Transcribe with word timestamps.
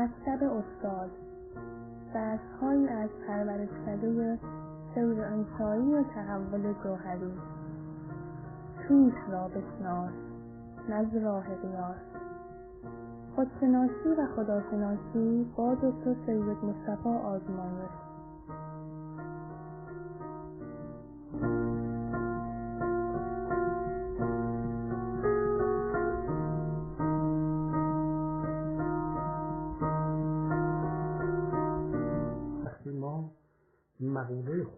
مکتب 0.00 0.42
استاد. 0.42 1.10
درسهایی 2.14 2.88
از 2.88 3.10
پرورشکده 3.26 4.38
سیر 4.94 5.22
انشایی 5.22 5.92
و 5.94 6.02
تحول 6.02 6.74
جوهری 6.82 7.32
خویش 8.88 9.14
را 9.28 9.48
بشناس 9.48 10.12
نزد 10.88 11.16
راه 11.16 11.44
قیاس 11.44 11.96
خودشناسی 13.36 14.08
و 14.18 14.26
خداشناسی 14.36 15.46
با 15.56 15.74
دکتر 15.74 16.14
سید 16.26 16.64
مصطفی 16.64 17.08
آزمایش. 17.08 18.09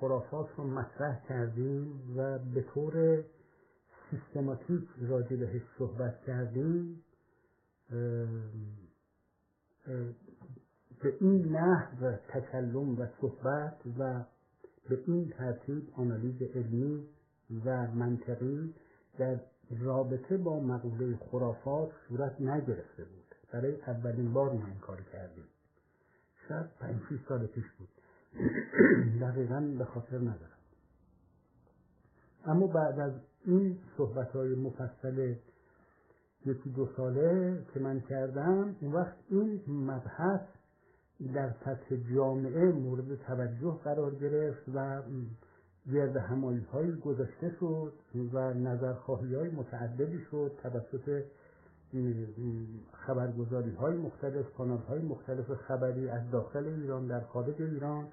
خرافات 0.02 0.48
رو 0.56 0.64
مطرح 0.64 1.24
کردیم 1.28 2.16
و 2.16 2.38
به 2.38 2.62
طور 2.62 3.24
سیستماتیک 4.10 4.88
راجع 5.00 5.36
بهش 5.36 5.62
صحبت 5.78 6.20
کردیم. 6.26 7.02
به 11.02 11.14
این 11.20 11.56
نحو 11.56 12.16
تکلم 12.28 12.98
و 12.98 13.06
صحبت 13.20 13.76
و 13.98 14.24
به 14.88 14.98
این 15.06 15.30
ترتیب 15.38 15.88
آنالیز 15.96 16.42
علمی 16.42 17.06
و 17.64 17.86
منطقی 17.86 18.74
در 19.18 19.40
رابطه 19.80 20.36
با 20.36 20.60
مقوله 20.60 21.16
خرافات 21.16 21.90
صورت 22.08 22.40
نگرفته 22.40 23.04
بود. 23.04 23.34
برای 23.52 23.82
اولین 23.82 24.32
بار 24.32 24.52
ما 24.52 24.66
این 24.66 24.78
کار 24.78 25.00
کردیم. 25.12 25.44
شاید 26.48 26.66
پنج 26.80 27.00
سال 27.28 27.46
پیش 27.46 27.64
بود. 27.78 28.01
دقیقا 29.20 29.74
به 29.78 29.84
خاطر 29.84 30.18
ندارم. 30.18 30.58
اما 32.44 32.66
بعد 32.66 33.00
از 33.00 33.12
این 33.44 33.78
صحبت 33.96 34.30
های 34.30 34.54
مفصل 34.54 35.34
یکی 36.46 36.70
دو 36.70 36.88
ساله 36.96 37.58
که 37.74 37.80
من 37.80 38.00
کردم 38.00 38.76
اون 38.80 38.92
وقت 38.92 39.16
این 39.30 39.60
مبحث 39.68 40.40
در 41.34 41.54
سطح 41.64 41.96
جامعه 42.14 42.72
مورد 42.72 43.14
توجه 43.14 43.78
قرار 43.84 44.14
گرفت 44.14 44.68
و 44.74 45.02
گرد 45.92 46.16
همایی 46.16 46.66
های 46.72 46.96
گذاشته 46.96 47.50
شد 47.60 47.92
و 48.32 48.54
نظرخواهی 48.54 49.34
های 49.34 49.50
متعددی 49.50 50.18
شد 50.30 50.52
توسط 50.62 51.22
خبرگزاری 52.92 53.70
های 53.70 53.96
مختلف 53.96 54.52
کانال 54.56 54.78
های 54.78 55.02
مختلف 55.02 55.54
خبری 55.54 56.08
از 56.08 56.30
داخل 56.30 56.66
ایران 56.66 57.06
در 57.06 57.20
خارج 57.20 57.62
ایران. 57.62 58.08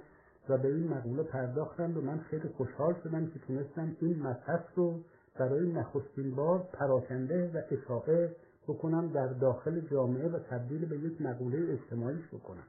و 0.49 0.57
به 0.57 0.67
این 0.67 0.87
مقوله 0.87 1.23
پرداختند 1.23 1.97
و 1.97 2.01
من 2.01 2.19
خیلی 2.19 2.49
خوشحال 2.57 2.95
شدم 3.03 3.27
که 3.27 3.39
تونستم 3.39 3.95
این 4.01 4.19
مبحث 4.19 4.61
رو 4.75 4.99
برای 5.39 5.71
نخستین 5.71 6.35
بار 6.35 6.59
پراکنده 6.73 7.51
و 7.53 7.61
اشاعه 7.71 8.35
بکنم 8.67 9.07
در 9.07 9.27
داخل 9.27 9.79
جامعه 9.79 10.29
و 10.29 10.39
تبدیل 10.39 10.85
به 10.85 10.97
یک 10.97 11.21
مقوله 11.21 11.73
اجتماعیش 11.73 12.27
بکنم. 12.33 12.67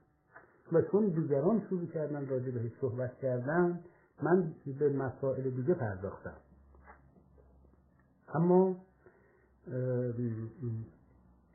و 0.72 0.82
چون 0.82 1.08
دیگران 1.08 1.62
شروع 1.68 1.86
کردن 1.86 2.28
راجع 2.28 2.50
بهش 2.50 2.72
صحبت 2.80 3.14
کردن 3.18 3.80
من 4.22 4.52
به 4.78 4.88
مسائل 4.88 5.50
دیگه 5.50 5.74
پرداختم. 5.74 6.36
اما 8.34 8.76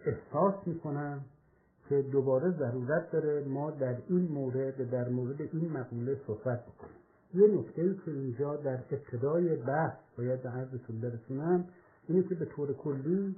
احساس 0.06 0.68
می‌کنم 0.68 1.26
که 1.90 2.02
دوباره 2.02 2.52
ضرورت 2.52 3.12
داره 3.12 3.44
ما 3.48 3.72
در 3.72 3.98
این 4.10 4.28
مورد 4.28 4.90
در 4.90 5.10
مورد 5.10 5.42
این 5.42 5.72
مقوله 5.72 6.18
صحبت 6.28 6.66
بکنیم. 6.66 6.96
یه 7.34 7.48
نکته 7.48 7.96
که 8.06 8.12
اینجا 8.12 8.56
در 8.56 8.80
ابتدای 8.92 9.56
بحث 9.56 9.98
باید 10.18 10.44
به 10.44 10.50
عرضتون 10.50 11.02
برسونم 11.02 11.66
اینه 12.08 12.24
که 12.24 12.36
به 12.36 12.46
طور 12.46 12.74
کلی 12.74 13.36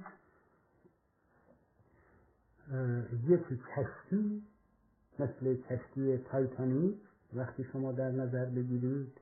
یک 3.28 3.40
کشتی 3.76 4.42
مثل 5.18 5.56
کشتی 5.56 6.18
تایتانیک 6.18 6.96
وقتی 7.34 7.64
شما 7.64 7.92
در 7.92 8.10
نظر 8.10 8.44
بگیرید 8.44 9.12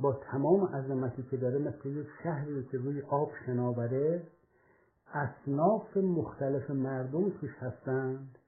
با 0.00 0.12
تمام 0.12 0.64
عظمتی 0.64 1.22
که 1.30 1.36
داره 1.36 1.58
مثل 1.58 1.88
یک 1.88 2.06
شهری 2.22 2.64
که 2.64 2.78
روی 2.78 3.02
آب 3.02 3.32
شناوره 3.46 4.22
اصناف 5.12 5.96
مختلف 5.96 6.70
مردم 6.70 7.30
توش 7.30 7.50
هستند 7.58 8.38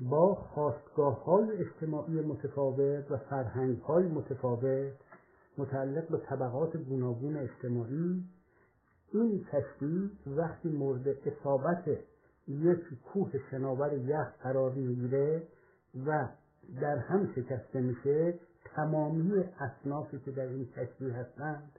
با 0.00 0.34
خواستگاه 0.34 1.24
های 1.24 1.50
اجتماعی 1.50 2.20
متفاوت 2.20 3.10
و 3.10 3.16
فرهنگ 3.16 3.78
های 3.78 4.06
متفاوت 4.06 4.92
متعلق 5.58 6.08
به 6.08 6.18
طبقات 6.18 6.76
گوناگون 6.76 7.36
اجتماعی. 7.36 8.24
این 9.12 9.44
کشتی 9.44 10.10
وقتی 10.26 10.68
مورد 10.68 11.08
اصابت 11.08 11.84
یک 12.48 12.80
کوه 13.12 13.30
شناور 13.50 13.92
یخ 13.92 14.26
قرار 14.42 14.72
می‌گیره 14.72 15.42
و 16.06 16.28
در 16.80 16.98
هم 16.98 17.32
شکسته 17.36 17.80
میشه 17.80 18.34
تمامی 18.76 19.44
اصنافی 19.60 20.18
که 20.18 20.30
در 20.30 20.46
این 20.46 20.68
کشتی 20.76 21.10
هستند 21.10 21.78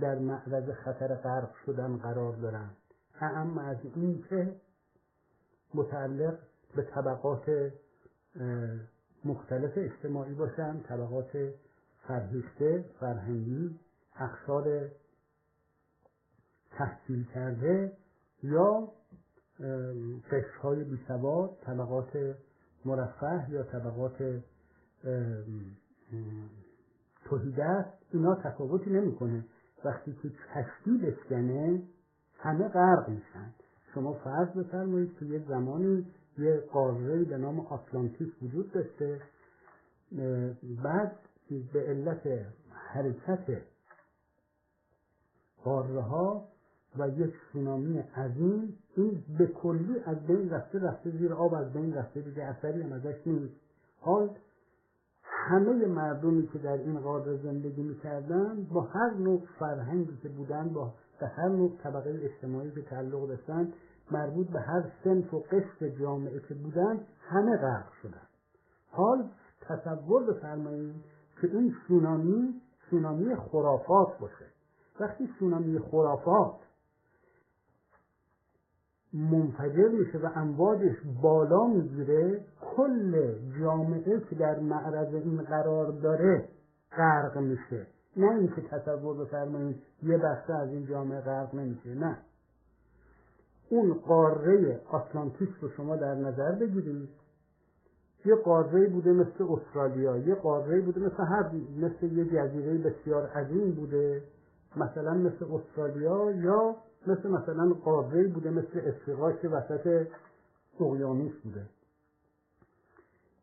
در 0.00 0.18
معرض 0.18 0.70
خطر 0.70 1.14
غرق 1.14 1.50
شدن 1.66 1.96
قرار 1.96 2.36
دارند 2.36 2.76
اعم 3.20 3.58
از 3.58 3.76
این 3.94 4.22
که 4.30 4.56
متعلق 5.74 6.38
به 6.76 6.82
طبقات 6.82 7.72
مختلف 9.24 9.72
اجتماعی 9.76 10.34
باشن 10.34 10.80
طبقات 10.80 11.30
فرهیخته 12.08 12.84
فرهنگی 13.00 13.78
اقشار 14.20 14.88
تحصیل 16.70 17.24
کرده 17.34 17.92
یا 18.42 18.88
قشرهای 20.30 20.84
بیسواد 20.84 21.50
طبقات 21.66 22.36
مرفه 22.84 23.46
یا 23.50 23.62
طبقات 23.62 24.42
توحیدست 27.24 27.88
اینا 28.12 28.34
تفاوتی 28.34 28.90
نمی‌کنه. 28.90 29.44
وقتی 29.84 30.12
که 30.22 30.28
کشتی 30.28 30.98
بشکنه 30.98 31.82
همه 32.38 32.68
غرق 32.68 33.08
میشن. 33.08 33.54
شما 33.94 34.12
فرض 34.12 34.48
بفرمایید 34.48 35.18
که 35.18 35.26
یه 35.26 35.44
زمانی 35.48 36.06
یه 36.38 36.64
قاره 36.72 37.24
به 37.24 37.38
نام 37.38 37.60
آتلانتیک 37.60 38.42
وجود 38.42 38.72
داشته 38.72 39.20
بعد 40.84 41.12
به 41.72 41.80
علت 41.80 42.46
حرکت 42.70 43.62
قاره 45.64 46.00
ها 46.00 46.48
و 46.98 47.08
یک 47.08 47.34
سونامی 47.52 47.98
عظیم 47.98 48.78
این 48.96 49.24
به 49.38 49.46
کلی 49.46 50.00
از 50.06 50.26
بین 50.26 50.50
رفته 50.50 50.78
رفته 50.78 51.10
زیر 51.10 51.32
آب 51.32 51.54
از 51.54 51.72
بین 51.72 51.94
رفته 51.94 52.20
دیگه 52.20 52.42
اثری 52.42 52.82
هم 52.82 52.92
ازش 52.92 53.26
نیست. 53.26 53.54
حال 54.00 54.30
همه 55.48 55.86
مردمی 55.86 56.46
که 56.46 56.58
در 56.58 56.72
این 56.72 57.00
قاره 57.00 57.36
زندگی 57.36 57.82
می‌کردن 57.82 58.66
با 58.74 58.80
هر 58.80 59.14
نوع 59.14 59.42
فرهنگی 59.58 60.16
که 60.22 60.28
بودن 60.28 60.68
با 60.68 60.92
به 61.20 61.26
هر 61.26 61.48
نوع 61.48 61.72
طبقه 61.82 62.20
اجتماعی 62.22 62.70
که 62.70 62.82
تعلق 62.82 63.28
داشتن 63.28 63.72
مربوط 64.10 64.46
به 64.46 64.60
هر 64.60 64.84
سنف 65.04 65.34
و 65.34 65.38
قشر 65.40 65.88
جامعه 65.88 66.40
که 66.48 66.54
بودن 66.54 67.00
همه 67.20 67.56
غرق 67.56 67.92
شدن. 68.02 68.26
حال 68.90 69.28
تصور 69.60 70.22
بفرمایید 70.32 70.94
که 71.40 71.46
این 71.46 71.74
سونامی 71.88 72.60
سونامی 72.90 73.36
خرافات 73.36 74.18
باشه. 74.20 74.46
وقتی 75.00 75.28
سونامی 75.38 75.78
خرافات 75.78 76.54
منفجر 79.14 79.88
میشه 79.88 80.18
و 80.18 80.28
امواجش 80.34 80.96
بالا 81.22 81.66
می‌گیره 81.66 82.40
کل 82.60 83.32
جامعه 83.60 84.20
که 84.30 84.36
در 84.36 84.58
معرض 84.58 85.14
این 85.14 85.42
قرار 85.42 85.92
داره 85.92 86.48
غرق 86.96 87.38
میشه. 87.38 87.86
نه 88.16 88.30
اینکه 88.30 88.62
تصور 88.70 89.24
بفرمایید 89.24 89.82
یه 90.02 90.18
بخشه 90.18 90.52
از 90.52 90.68
این 90.68 90.86
جامعه 90.86 91.20
غرق 91.20 91.54
نمیشه 91.54 91.94
نه. 91.94 92.18
اون 93.70 93.94
قاره 93.94 94.80
آتلانتیک 94.90 95.50
رو 95.60 95.68
شما 95.68 95.96
در 95.96 96.14
نظر 96.14 96.52
بگیرید. 96.52 97.08
یه 98.24 98.34
قاره 98.34 98.88
بوده 98.88 99.12
مثل 99.12 99.44
استرالیا 99.50 100.16
یه 100.16 100.34
قاره 100.34 100.80
بوده 100.80 101.00
مثل 101.00 101.24
هر 101.24 101.50
مثل 101.76 102.12
یه 102.12 102.24
جزیره 102.24 102.78
بسیار 102.78 103.26
عظیم 103.26 103.70
بوده 103.70 104.22
مثلا 104.76 105.14
مثل 105.14 105.46
استرالیا 105.54 106.30
یا 106.30 106.76
مثل 107.06 107.28
مثلا 107.28 107.72
قاره 107.72 108.28
بوده 108.28 108.50
مثل 108.50 108.80
افریقا 108.88 109.32
که 109.32 109.48
وسط 109.48 110.06
اقیانوس 110.80 111.32
بوده. 111.44 111.66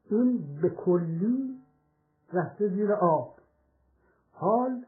این 0.10 0.60
به 0.62 0.70
کلی 0.70 1.60
رفته 2.34 2.68
زیر 2.68 2.94
آب. 2.94 3.36
حال 4.32 4.86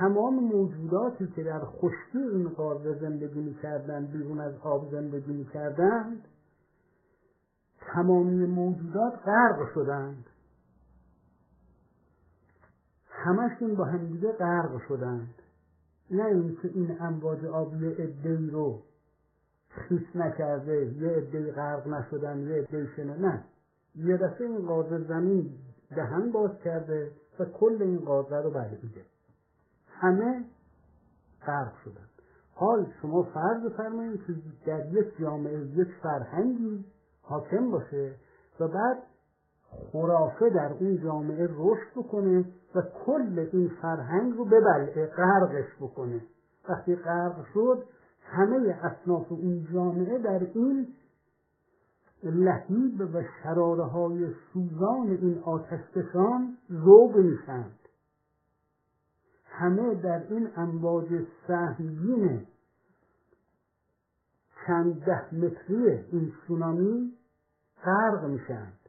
تمام 0.00 0.34
موجوداتی 0.34 1.26
که 1.26 1.42
در 1.42 1.60
خشکی 1.64 2.18
این 2.18 2.48
قاره 2.48 2.98
زندگی 2.98 3.40
می‌کردند 3.40 4.10
بیرون 4.10 4.40
از 4.40 4.54
آب 4.62 4.90
زندگی 4.90 5.32
می‌کردند 5.32 6.24
تمامی 7.80 8.46
موجودات 8.46 9.12
غرق 9.24 9.74
شدند. 9.74 10.26
همشون 13.08 13.74
با 13.74 13.84
همدیگه 13.84 14.32
غرق 14.32 14.80
شدند. 14.88 15.41
نه 16.10 16.24
اینکه 16.24 16.68
این 16.74 16.96
امواج 17.00 17.44
آبی 17.44 17.86
عدهای 17.86 18.50
رو 18.50 18.82
خیس 19.68 20.16
نکرده 20.16 20.92
یه 21.00 21.08
عده 21.08 21.52
غرق 21.52 21.88
نشدن 21.88 22.40
یه 22.40 22.62
عده 22.62 22.88
شنه 22.96 23.16
نه. 23.16 23.44
یه 23.94 24.16
دفعه 24.16 24.46
این 24.46 24.66
قاضه 24.66 24.98
زمین 24.98 25.50
دهن 25.96 26.32
باز 26.32 26.50
کرده 26.64 27.10
و 27.38 27.44
کل 27.44 27.82
این 27.82 27.98
قاضه 27.98 28.36
رو 28.36 28.50
بلعیده 28.50 29.04
همه 29.88 30.44
غرق 31.46 31.72
شدن. 31.84 32.06
حال 32.54 32.86
شما 33.02 33.22
فرض 33.22 33.62
بفرمایید 33.62 34.20
که 34.26 34.34
در 34.66 34.92
یک 34.92 35.18
جامعه 35.20 35.66
یک 35.66 35.88
فرهنگی 36.02 36.84
حاکم 37.22 37.70
باشه 37.70 38.14
و 38.60 38.68
بعد 38.68 38.98
خرافه 39.92 40.50
در 40.50 40.72
اون 40.80 41.02
جامعه 41.02 41.48
رشد 41.56 41.90
بکنه 41.96 42.44
و 42.74 42.82
کل 43.06 43.48
این 43.52 43.70
فرهنگ 43.82 44.36
رو 44.36 44.44
ببلعه 44.44 45.06
غرقش 45.06 45.76
بکنه. 45.80 46.20
وقتی 46.68 46.96
غرق 46.96 47.44
شد 47.54 47.82
همه 48.22 48.78
اصناف 48.82 49.32
این 49.32 49.68
جامعه 49.72 50.18
در 50.18 50.46
این 50.54 50.88
لحیب 52.22 53.00
و 53.00 53.22
شراره 53.42 53.84
های 53.84 54.34
سوزان 54.52 55.08
این 55.08 55.42
آتشکشان 55.44 56.56
ذوب 56.72 57.16
میشند 57.16 57.78
همه 59.44 59.94
در 59.94 60.22
این 60.30 60.48
امواج 60.56 61.08
سهمگین 61.46 62.46
چند 64.66 65.04
ده 65.04 65.34
متری 65.34 65.90
این 66.12 66.32
سونامی 66.46 67.12
غرق 67.84 68.24
میشند 68.24 68.81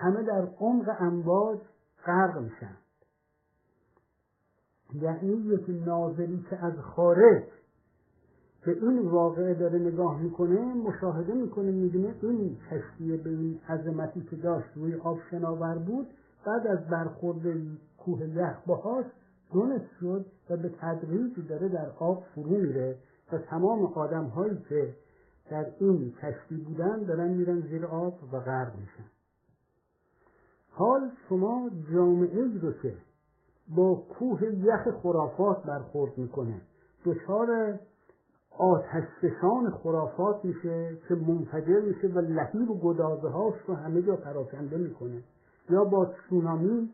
همه 0.00 0.22
در 0.22 0.48
عمق 0.60 0.96
امواج 1.00 1.58
غرق 2.06 2.38
میشند 2.38 2.78
یعنی 4.94 5.32
یک 5.32 5.64
ناظری 5.86 6.44
که 6.50 6.64
از 6.64 6.78
خارج 6.78 7.42
به 8.66 8.72
این 8.72 8.98
واقعه 8.98 9.54
داره 9.54 9.78
نگاه 9.78 10.20
می‌کنه 10.20 10.74
مشاهده 10.74 11.34
می‌کنه 11.34 11.70
می‌بینه 11.70 12.14
این 12.22 12.56
کشتی 12.70 13.16
به 13.16 13.30
این 13.30 13.60
عظمتی 13.68 14.20
که 14.20 14.36
داشت 14.36 14.68
روی 14.74 14.94
آب 14.94 15.18
شناور 15.30 15.78
بود 15.78 16.06
بعد 16.46 16.66
از 16.66 16.86
برخورد 16.86 17.42
کوه 17.98 18.28
یخ 18.28 18.56
باهاش 18.66 19.06
دونست 19.52 19.90
شد 20.00 20.26
و 20.50 20.56
به 20.56 20.68
تدریج 20.80 21.48
داره 21.48 21.68
در 21.68 21.90
آب 21.98 22.24
فرو 22.34 22.50
میره 22.50 22.96
و 23.32 23.38
تمام 23.38 23.84
آدم 23.84 24.24
هایی 24.24 24.58
که 24.68 24.94
در 25.50 25.66
این 25.78 26.14
کشتی 26.22 26.56
بودن 26.56 27.02
دارن 27.02 27.28
میرن 27.28 27.60
زیر 27.60 27.86
آب 27.86 28.18
و 28.32 28.40
غرق 28.40 28.76
میشن. 28.76 29.19
حال 30.80 31.10
شما 31.28 31.70
جامعه 31.92 32.60
رو 32.62 32.72
که 32.72 32.94
با 33.76 33.94
کوه 33.94 34.44
یخ 34.44 34.88
خرافات 35.02 35.62
برخورد 35.62 36.18
می‌کنه. 36.18 36.60
دچار 37.04 37.78
آتشفشان 38.58 39.70
خرافات 39.70 40.44
میشه 40.44 40.98
که 41.08 41.14
منفجر 41.14 41.80
میشه 41.80 42.08
و 42.08 42.18
لحیب 42.18 42.70
و 42.70 42.78
گدازه 42.78 43.28
هاش 43.28 43.54
رو 43.66 43.74
همه 43.74 44.02
جا 44.02 44.16
پراکنده 44.16 44.76
می‌کنه. 44.76 45.22
یا 45.70 45.84
با 45.84 46.10
سونامی 46.28 46.90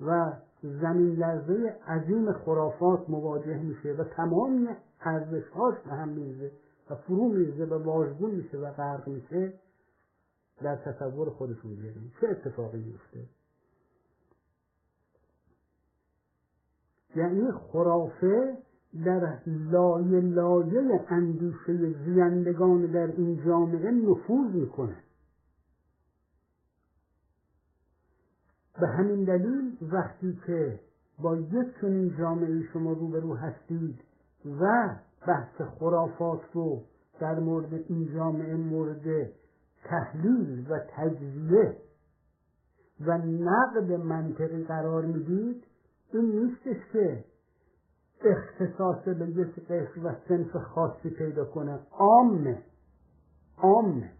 و 0.00 0.32
زمین 0.62 1.14
لرزه 1.14 1.76
عظیم 1.88 2.32
خرافات 2.32 3.10
مواجه 3.10 3.58
میشه 3.62 3.92
و 3.92 4.04
تمامی 4.04 4.68
ارزش 5.00 5.48
هاش 5.48 5.74
به 5.84 5.90
هم 5.90 6.08
میرزه 6.08 6.50
و 6.90 6.94
فرو 6.94 7.28
میرزه 7.28 7.64
و 7.64 7.84
واژگون 7.84 8.30
میشه 8.30 8.58
و 8.58 8.70
غرق 8.70 9.08
میشه. 9.08 9.52
در 10.62 10.76
تصور 10.76 11.30
خودشون 11.30 11.74
بیاریم. 11.74 12.12
چه 12.20 12.28
اتفاقی 12.28 12.78
میفته 12.78 13.26
یعنی 17.16 17.52
خرافه 17.52 18.58
در 19.04 19.38
لایه 19.46 20.20
لایه 20.20 21.04
اندیشه 21.08 21.92
زیندگان 22.04 22.86
در 22.86 23.06
این 23.06 23.44
جامعه 23.44 23.90
نفوذ 23.90 24.54
می‌کنه. 24.54 24.96
به 28.80 28.88
همین 28.88 29.24
دلیل 29.24 29.76
وقتی 29.82 30.38
که 30.46 30.80
با 31.18 31.36
یک 31.36 31.80
چنین 31.80 32.16
جامعه 32.18 32.62
شما 32.72 32.92
روبرو 32.92 33.34
هستید 33.34 34.00
و 34.60 34.94
بحث 35.26 35.60
خرافات 35.78 36.40
رو 36.52 36.82
در 37.20 37.40
مورد 37.40 37.74
این 37.74 38.14
جامعه 38.14 38.54
مورد 38.54 39.30
تحلیل 39.84 40.66
و 40.70 40.78
تجزیه 40.88 41.76
و 43.00 43.18
نقد 43.18 43.92
منطقی 43.92 44.64
قرار 44.64 45.04
می‌دید 45.04 45.64
این 46.12 46.24
نیستش 46.24 46.92
که 46.92 47.24
اختصاص 48.20 49.04
به 49.04 49.28
یک 49.28 49.66
قسم 49.68 50.06
و 50.06 50.14
سنف 50.28 50.56
خاصی 50.56 51.10
پیدا 51.10 51.44
کنه. 51.44 51.78
عامه. 51.90 52.62
عامه. 53.56 54.10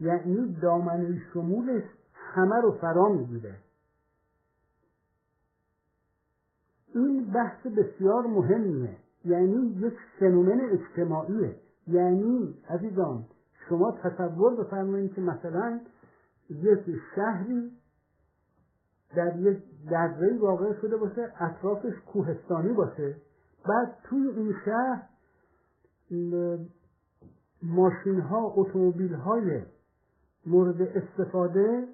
یعنی 0.00 0.56
دامنه 0.62 1.20
شمولش 1.32 1.84
همه 2.14 2.60
رو 2.60 2.72
فرا 2.80 3.08
می‌گیره. 3.08 3.54
این 6.94 7.32
بحث 7.32 7.66
بسیار 7.66 8.26
مهمیه. 8.26 8.96
یعنی 9.24 9.66
یک 9.66 9.94
فنومن 10.20 10.60
اجتماعیه. 10.60 11.56
یعنی 11.86 12.54
عزیزان 12.68 13.24
شما 13.68 13.98
تصور 14.02 14.54
بفرمایید 14.56 15.14
که 15.14 15.20
مثلا 15.20 15.80
یک 16.50 16.80
شهری 17.14 17.72
در 19.16 19.36
یک 19.40 19.58
دره 19.90 20.38
واقع 20.38 20.80
شده 20.80 20.96
باشه 20.96 21.32
اطرافش 21.40 21.92
کوهستانی 22.12 22.72
باشه 22.72 23.16
بعد 23.68 23.96
توی 24.04 24.28
این 24.28 24.54
شهر 24.64 25.08
ماشین 27.62 28.20
ها 28.20 28.54
اتومبیل 28.56 29.14
های 29.14 29.62
مورد 30.46 30.82
استفاده 30.82 31.88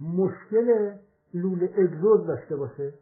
مشکل 0.00 0.94
لوله 1.34 1.74
اگزوز 1.78 2.26
داشته 2.26 2.56
باشه. 2.56 2.94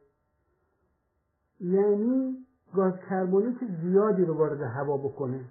یعنی 1.61 2.47
گاز 2.75 2.93
کربونیک 3.11 3.59
زیادی 3.83 4.25
رو 4.25 4.35
وارد 4.35 4.61
هوا 4.61 4.97
بکنه. 4.97 5.45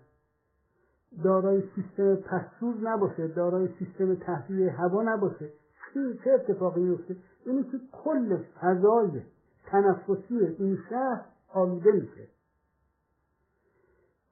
دارای 1.24 1.64
سیستم 1.76 2.16
پسسوز 2.16 2.76
نباشه 2.84 3.28
دارای 3.28 3.70
سیستم 3.80 4.16
تهویه 4.16 4.72
هوا 4.72 5.04
نباشه. 5.04 5.50
چی 5.94 6.20
چه 6.24 6.32
اتفاقی 6.32 6.82
میفته؟ 6.82 7.16
اینی 7.46 7.64
که 7.64 7.80
کل 7.92 8.38
فضای 8.62 9.22
تنفسی 9.66 10.56
این 10.60 10.78
شهر 10.90 11.26
آلوده 11.54 11.92
میشه. 11.92 12.28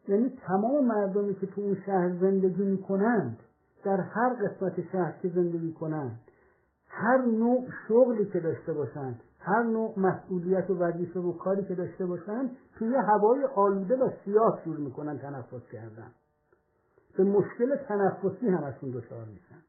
یعنی 0.07 0.29
تمام 0.47 0.85
مردمی 0.85 1.35
که 1.35 1.47
تو 1.47 1.61
اون 1.61 1.77
شهر 1.85 2.09
زندگی 2.21 2.63
می‌کنند 2.63 3.39
در 3.83 4.01
هر 4.01 4.29
قسمت 4.33 4.91
شهر 4.91 5.11
که 5.21 5.29
زندگی 5.29 5.73
کنند 5.73 6.19
هر 6.87 7.17
نوع 7.17 7.67
شغلی 7.87 8.25
که 8.25 8.39
داشته 8.39 8.73
باشند 8.73 9.19
هر 9.39 9.63
نوع 9.63 9.99
مسئولیت 9.99 10.69
و 10.69 10.77
وظیفه 10.77 11.19
و 11.19 11.33
کاری 11.33 11.63
که 11.63 11.75
داشته 11.75 12.05
باشند 12.05 12.57
توی 12.79 12.95
هوای 12.95 13.43
آلوده 13.55 13.95
و 13.95 14.09
سیاه 14.25 14.59
شروع 14.63 14.79
می‌کنن 14.79 15.17
تنفس 15.17 15.69
کردن. 15.71 16.11
به 17.17 17.23
مشکل 17.23 17.75
تنفسی 17.75 18.47
همشون 18.47 18.89
دچار 18.89 19.25
میشن. 19.25 19.61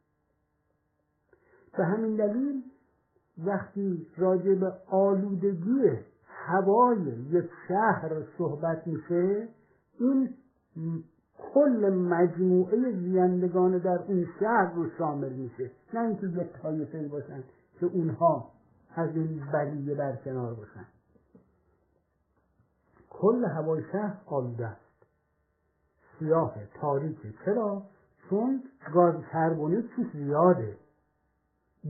به 1.76 1.84
همین 1.84 2.16
دلیل 2.16 2.62
وقتی 3.38 4.06
راجع 4.16 4.54
به 4.54 4.72
آلودگی 4.86 5.90
هوای 6.26 6.98
یک 7.30 7.50
شهر 7.68 8.22
صحبت 8.38 8.86
میشه 8.86 9.48
این 10.00 10.34
کل 11.38 11.90
مجموعه 11.90 12.92
زیندگان 12.92 13.78
در 13.78 13.98
اون 13.98 14.26
شهر 14.40 14.72
رو 14.74 14.90
شامل 14.98 15.32
میشه. 15.32 15.70
نه 15.94 16.00
اینکه 16.00 16.26
یک 16.26 16.52
طایفه 16.62 17.08
باشن 17.08 17.44
که 17.80 17.86
اونها 17.86 18.50
از 18.94 19.16
این 19.16 19.42
بلیه 19.52 19.94
برکنار 19.94 20.54
باشن. 20.54 20.86
کل 23.10 23.44
هوای 23.44 23.82
شهر 23.92 24.16
آلوده 24.26 24.66
است. 24.66 24.85
سیاه 26.18 26.54
تاریکه 26.80 27.34
چرا؟ 27.44 27.82
چون 28.30 28.62
گاز 28.94 29.14
کربونی 29.32 29.82
توش 29.96 30.06
زیاده. 30.12 30.76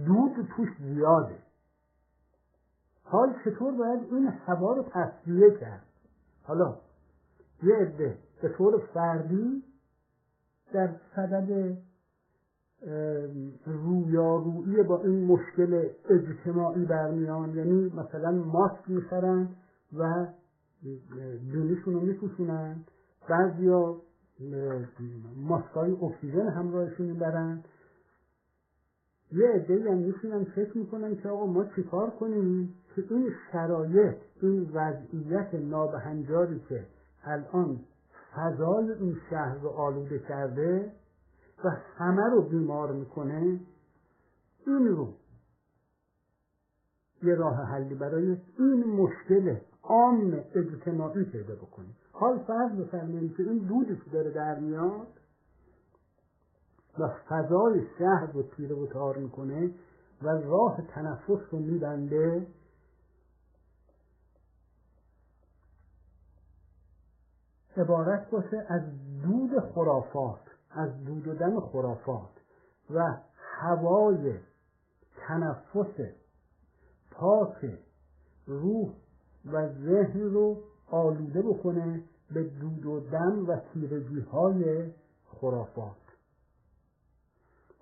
دود 0.06 0.48
توش 0.56 0.68
زیاده. 0.80 1.38
حال 3.04 3.34
چطور 3.44 3.74
باید 3.74 4.00
این 4.10 4.26
هوا 4.46 4.72
رو 4.72 4.82
تصویه 4.82 5.50
کرد؟ 5.50 5.82
حالا 6.42 6.76
یه 7.62 7.74
عده 7.74 8.18
به 8.42 8.48
طور 8.48 8.78
فردی 8.94 9.62
در 10.72 10.90
صدد 11.16 11.76
رویارویی 13.66 14.82
با 14.82 15.02
این 15.02 15.24
مشکل 15.24 15.88
اجتماعی 16.10 16.84
برمیان 16.84 17.56
یعنی 17.56 17.92
مثلا 17.96 18.30
ماسک 18.30 18.90
می‌خرن 18.90 19.48
و 19.98 20.26
دونشون 21.52 21.94
رو 21.94 22.00
میپوشونن 22.00 22.84
بعضیا 23.28 23.96
ماسکای 25.36 25.92
اکسیژن 25.92 26.48
همراهشون 26.48 27.06
می‌برن. 27.06 27.64
یه 29.32 29.48
عده 29.48 29.90
هم 29.90 29.98
میشینن 29.98 30.44
فکر 30.44 30.78
می‌کنن 30.78 31.16
که 31.16 31.28
آقا 31.28 31.46
ما 31.46 31.64
چیکار 31.64 32.10
کنیم؟ 32.10 32.74
که 32.96 33.04
این 33.10 33.30
شرایط 33.52 34.16
این 34.42 34.70
وضعیت 34.72 35.54
نابهنجاری 35.54 36.60
که 36.68 36.86
الان 37.24 37.80
فضای 38.36 38.92
این 38.92 39.16
شهر 39.30 39.58
رو 39.58 39.68
آلوده 39.68 40.18
کرده 40.18 40.92
و 41.64 41.70
همه 41.96 42.30
رو 42.30 42.42
بیمار 42.42 42.92
می‌کنه 42.92 43.60
این 44.66 44.86
رو 44.86 45.14
یه 47.22 47.34
راه 47.34 47.56
حلی 47.56 47.94
برای 47.94 48.36
این 48.58 48.84
مشکل 48.84 49.56
عام 49.82 50.40
اجتماعی 50.54 51.24
پیدا 51.24 51.54
بکنیم 51.54 51.96
حال 52.18 52.38
فرض 52.38 52.72
بفرمایید 52.72 53.36
که 53.36 53.42
این 53.42 53.58
دودی 53.58 53.96
که 53.96 54.10
داره 54.10 54.30
در 54.30 54.58
میاد 54.58 55.06
و 56.98 57.08
فضای 57.28 57.86
شهر 57.98 58.26
رو 58.32 58.42
تیره 58.42 58.74
و 58.74 58.86
تار 58.86 59.16
می‌کنه 59.16 59.70
و 60.22 60.28
راه 60.28 60.82
تنفس 60.94 61.40
رو 61.50 61.58
میبنده 61.58 62.46
عبارت 67.76 68.30
باشه 68.30 68.66
از 68.68 68.82
دود 69.22 69.60
خرافات 69.60 70.40
از 70.70 71.04
دود 71.04 71.28
و 71.28 71.34
دم 71.34 71.60
خرافات 71.60 72.30
و 72.90 73.16
هوای 73.36 74.34
تنفس 75.16 76.00
پاک 77.10 77.78
روح 78.46 78.92
و 79.52 79.68
ذهن 79.68 80.20
رو 80.20 80.62
آلوده 80.90 81.42
بکنه 81.42 82.02
به 82.34 82.42
دود 82.42 82.86
و 82.86 83.00
دم 83.00 83.48
و 83.48 83.56
تیرگی 83.56 84.20
های 84.20 84.90
خرافات. 85.26 85.96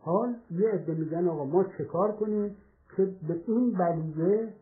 حال 0.00 0.34
یه 0.50 0.68
عده 0.68 0.94
میگن 0.94 1.28
آقا 1.28 1.44
ما 1.44 1.64
چه 1.78 1.84
کار 1.84 2.12
کنیم 2.12 2.56
که 2.96 3.04
به 3.04 3.40
این 3.46 3.72
بلیه 3.72 4.52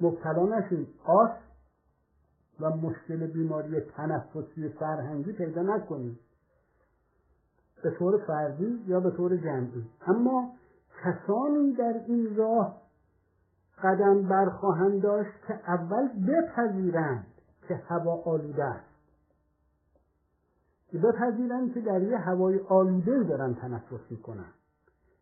مبتلا 0.00 0.58
نشیم؟ 0.58 0.86
آس 1.04 1.30
و 2.60 2.70
مشکل 2.70 3.26
بیماری 3.26 3.80
تنفسی 3.80 4.68
فرهنگی 4.68 5.32
پیدا 5.32 5.62
نکنیم. 5.62 6.18
به 7.82 7.90
طور 7.98 8.24
فردی 8.26 8.84
یا 8.86 9.00
به 9.00 9.10
طور 9.10 9.36
جمعی. 9.36 9.84
اما 10.06 10.52
کسانی 11.04 11.72
در 11.72 12.00
این 12.06 12.36
راه 12.36 12.83
قدم 13.84 14.22
برخواهند 14.22 15.02
داشت 15.02 15.30
که 15.48 15.54
اول 15.54 16.08
بپذیرند 16.28 17.26
که 17.68 17.74
هوا 17.74 18.22
آلوده 18.24 18.64
است. 18.64 18.84
که 20.88 20.98
بپذیرند 20.98 21.74
که 21.74 21.80
در 21.80 22.02
یه 22.02 22.18
هوای 22.18 22.60
آلوده 22.68 23.22
دارن 23.22 23.54
تنفس 23.54 24.10
می‌کنن. 24.10 24.52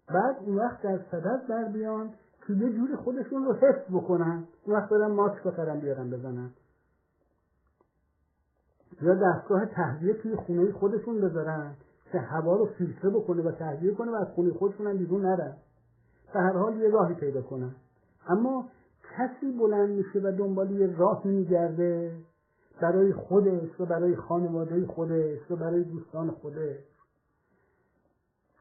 بعد 0.08 0.36
اون 0.40 0.56
وقت 0.56 0.82
در 0.82 1.00
صدد 1.10 1.46
بر 1.48 1.64
بیان 1.64 2.10
که 2.46 2.52
یه 2.52 2.72
جوری 2.72 2.96
خودشون 2.96 3.44
رو 3.44 3.52
حفظ 3.52 3.94
بکنن. 3.94 4.44
اون 4.64 4.76
وقت 4.76 4.88
برن 4.88 5.10
ماسک 5.10 5.42
بخرن 5.42 5.80
بیارن 5.80 6.10
بزنن. 6.10 6.50
یا 9.02 9.14
دستگاه 9.14 9.66
تهویه 9.66 10.14
توی 10.14 10.36
خونه 10.36 10.72
خودشون 10.72 11.20
بذارن 11.20 11.74
که 12.12 12.18
هوا 12.18 12.56
رو 12.56 12.66
فیلتر 12.66 13.10
بکنه 13.10 13.42
و 13.42 13.52
تهویه 13.52 13.94
کنه 13.94 14.10
و 14.10 14.14
از 14.14 14.28
خونه 14.28 14.52
خودشون 14.52 14.86
هم 14.86 14.96
بیرون 14.96 15.22
نرن. 15.22 15.56
به 16.34 16.40
هر 16.40 16.52
حال 16.52 16.76
یه 16.76 16.90
راهی 16.90 17.14
پیدا 17.14 17.42
کنن. 17.42 17.74
اما 18.28 18.68
کسی 19.16 19.52
بلند 19.58 19.90
میشه 19.90 20.18
و 20.18 20.32
دنبال 20.38 20.70
یه 20.70 20.96
راه 20.96 21.22
میگرده 21.26 22.16
برای 22.82 23.12
خودش 23.12 23.80
و 23.80 23.86
برای 23.86 24.16
خانواده 24.16 24.86
خودش 24.86 25.50
و 25.50 25.56
برای 25.56 25.84
دوستان 25.84 26.30
خودش 26.30 26.78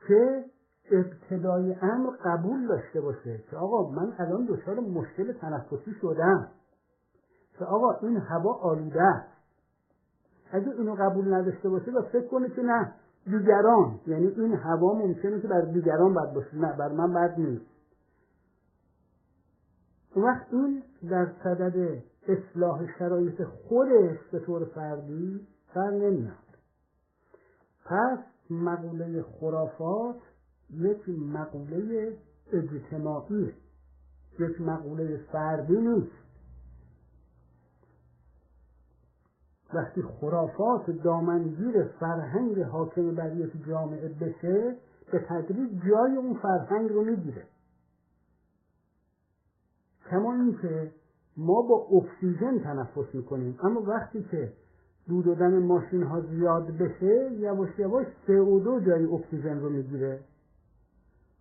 که 0.08 0.46
ابتدای 0.92 1.76
امر 1.82 2.10
قبول 2.26 2.68
داشته 2.68 3.02
باشه 3.02 3.44
که 3.52 3.58
آقا 3.58 3.90
من 3.90 4.14
الان 4.18 4.46
دچار 4.46 4.80
مشکل 4.80 5.34
تنفسی 5.34 5.94
شدم. 6.02 6.48
که 7.60 7.66
آقا 7.66 7.94
این 8.02 8.18
هوا 8.18 8.54
آلوده 8.54 9.02
است. 9.02 9.28
اگه 10.52 10.70
اینو 10.70 10.96
قبول 10.96 11.34
نداشته 11.34 11.70
باشه 11.70 11.92
و 11.92 12.02
فکر 12.02 12.28
کنه 12.28 12.50
که 12.50 12.62
نه 12.62 12.94
دیگران 13.26 14.00
یعنی 14.08 14.28
این 14.28 14.54
هوا 14.54 14.94
ممکنه 14.94 15.42
که 15.42 15.48
بر 15.48 15.62
دیگران 15.62 16.14
بد 16.14 16.34
باشه 16.34 16.56
نه 16.56 16.78
بر 16.78 16.90
من 16.90 17.14
بد 17.14 17.40
نیست. 17.40 17.71
وقت 20.16 20.54
این 20.54 20.84
در 21.10 21.28
صدد 21.44 22.04
اصلاح 22.28 22.86
شرایط 23.00 23.44
خودش 23.44 24.18
به 24.32 24.40
طور 24.40 24.66
فردی 24.66 25.48
سر 25.74 25.92
نمیاد 25.92 26.36
پس 27.86 28.20
مقوله 28.50 29.24
خرافات 29.24 30.16
یک 30.74 31.10
مقوله 31.10 32.18
اجتماعی 32.54 33.54
یک 34.40 34.62
مقوله 34.62 35.18
فردی 35.32 35.78
نیست. 35.78 36.22
وقتی 39.74 40.02
خرافات 40.02 40.90
دامنگیر 40.90 41.84
فرهنگ 41.84 42.60
حاکم 42.60 43.16
بر 43.16 43.36
یک 43.36 43.66
جامعه 43.68 44.08
بشه 44.08 44.76
به 45.12 45.20
تدریج 45.20 45.82
جای 45.90 46.16
اون 46.16 46.34
فرهنگ 46.34 46.90
رو 46.90 47.04
می‌گیره. 47.04 47.44
کما 50.12 50.34
اینکه 50.34 50.92
ما 51.38 51.62
با 51.62 51.88
اکسیژن 51.92 52.60
تنفس 52.60 53.16
می‌کنیم. 53.16 53.60
اما 53.64 53.82
وقتی 53.82 54.24
که 54.32 54.54
دود 55.08 55.28
و 55.28 55.36
دم 55.36 55.58
ماشین 55.58 56.04
ها 56.04 56.22
زیاد 56.22 56.68
بشه 56.78 57.32
یواش 57.34 57.80
یواش 57.80 58.08
CO2 58.28 58.86
جای 58.86 59.06
اکسیژن 59.06 59.60
رو 59.60 59.70
می‌گیره. 59.70 60.20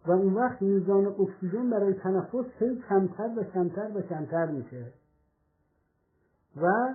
و 0.06 0.10
اون 0.10 0.34
وقت 0.34 0.62
میزان 0.62 1.06
اکسیژن 1.06 1.70
برای 1.70 1.94
تنفس 1.94 2.44
هی 2.58 2.82
کمتر 2.88 3.30
و 3.36 3.44
کمتر 3.44 3.90
و 3.94 4.02
کمتر 4.02 4.46
میشه. 4.46 4.86
و 6.56 6.94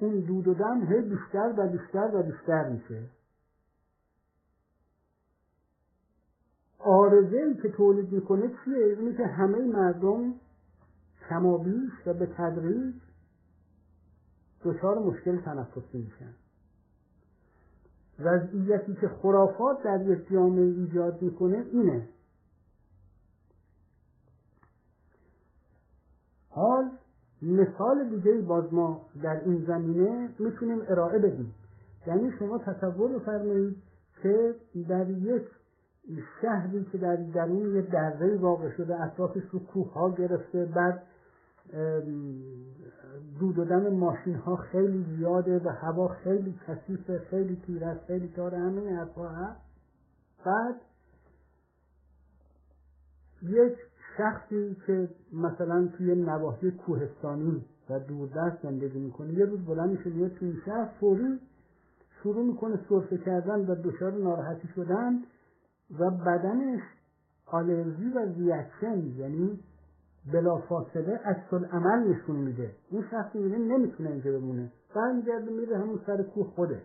این 0.00 0.20
دود 0.20 0.48
و 0.48 0.54
دم 0.54 0.86
هی 0.86 1.00
بیشتر 1.00 1.54
و 1.56 1.68
بیشتر 1.68 2.10
و 2.14 2.22
بیشتر 2.22 2.68
میشه. 2.68 3.02
آرزه 6.78 7.54
که 7.62 7.68
تولید 7.68 8.12
می‌کنه 8.12 8.50
چیه؟ 8.64 8.96
اینه 8.98 9.16
که 9.16 9.26
همه 9.26 9.58
مردم 9.58 10.34
کمابیش 11.28 11.92
و 12.06 12.14
به 12.14 12.26
تدریج 12.26 12.94
دچار 14.64 14.98
مشکل 14.98 15.40
تنفسی 15.40 15.98
میشن. 15.98 16.34
وضعیتی 18.18 18.94
که 18.94 19.08
خرافات 19.08 19.82
در 19.82 20.06
یک 20.06 20.28
جامعه 20.32 20.62
ایجاد 20.62 21.22
می‌کنه 21.22 21.64
اینه. 21.72 22.08
حال 26.50 26.90
مثال 27.42 28.08
دیگه 28.08 28.32
باز 28.32 28.74
ما 28.74 29.06
در 29.22 29.40
این 29.44 29.64
زمینه 29.66 30.28
می‌تونیم 30.38 30.82
ارائه 30.88 31.18
بدیم. 31.18 31.54
یعنی 32.06 32.32
شما 32.38 32.58
تصور 32.58 33.18
بفرمایید 33.18 33.76
که 34.22 34.54
در 34.88 35.10
یک 35.10 35.42
شهری 36.42 36.84
که 36.84 36.98
در 36.98 37.16
درون 37.16 37.76
یک 37.76 37.90
دره 37.90 38.36
واقع 38.36 38.70
شده 38.76 39.02
اطرافش 39.02 39.42
رو 39.52 39.58
کوه 39.58 39.92
ها 39.92 40.10
گرفته 40.10 40.64
بعد 40.64 41.02
دود 43.40 43.58
و 43.58 43.64
دم 43.64 43.88
ماشین 43.88 44.34
ها 44.34 44.56
خیلی 44.56 45.06
زیاده 45.16 45.58
و 45.58 45.68
هوا 45.68 46.08
خیلی 46.08 46.54
کثیفه 46.66 47.18
خیلی 47.18 47.62
تیر 47.66 47.84
است 47.84 48.06
خیلی 48.06 48.28
تار 48.36 48.54
همین 48.54 48.88
حرفا 48.88 49.28
هست. 49.28 49.60
بعد 50.44 50.74
یک 53.42 53.76
شخصی 54.16 54.76
که 54.86 55.08
مثلا 55.32 55.88
توی 55.96 56.14
نواحی 56.14 56.70
کوهستانی 56.70 57.64
و 57.90 58.00
دوردست 58.00 58.62
زندگی 58.62 58.98
می‌کنه 58.98 59.34
یه 59.34 59.44
روز 59.44 59.64
بلند 59.64 59.90
میشه 59.90 60.10
میاد 60.10 60.32
توی 60.34 60.54
شهر 60.64 60.88
فوری 61.00 61.38
شروع 62.22 62.46
می‌کنه 62.46 62.80
سرفه 62.88 63.18
کردن 63.18 63.60
و 63.60 63.74
دچار 63.74 64.12
ناراحتی 64.12 64.68
شدن 64.74 65.22
و 65.98 66.10
بدنش 66.10 66.80
آلرژی 67.46 68.08
و 68.08 68.18
ریاکشن 68.18 69.06
یعنی 69.16 69.58
بلافاصله 70.32 71.20
عکس 71.24 71.54
عمل 71.72 72.08
نشون 72.08 72.36
میده. 72.36 72.70
اون 72.90 73.04
شخص 73.10 73.34
می‌بینه 73.34 73.58
نمی‌تونه 73.58 74.10
اینجا 74.10 74.32
بمونه. 74.32 74.72
برمیگرده 74.94 75.50
میره 75.50 75.78
همون 75.78 76.00
سر 76.06 76.22
کوه 76.22 76.46
خوده 76.46 76.82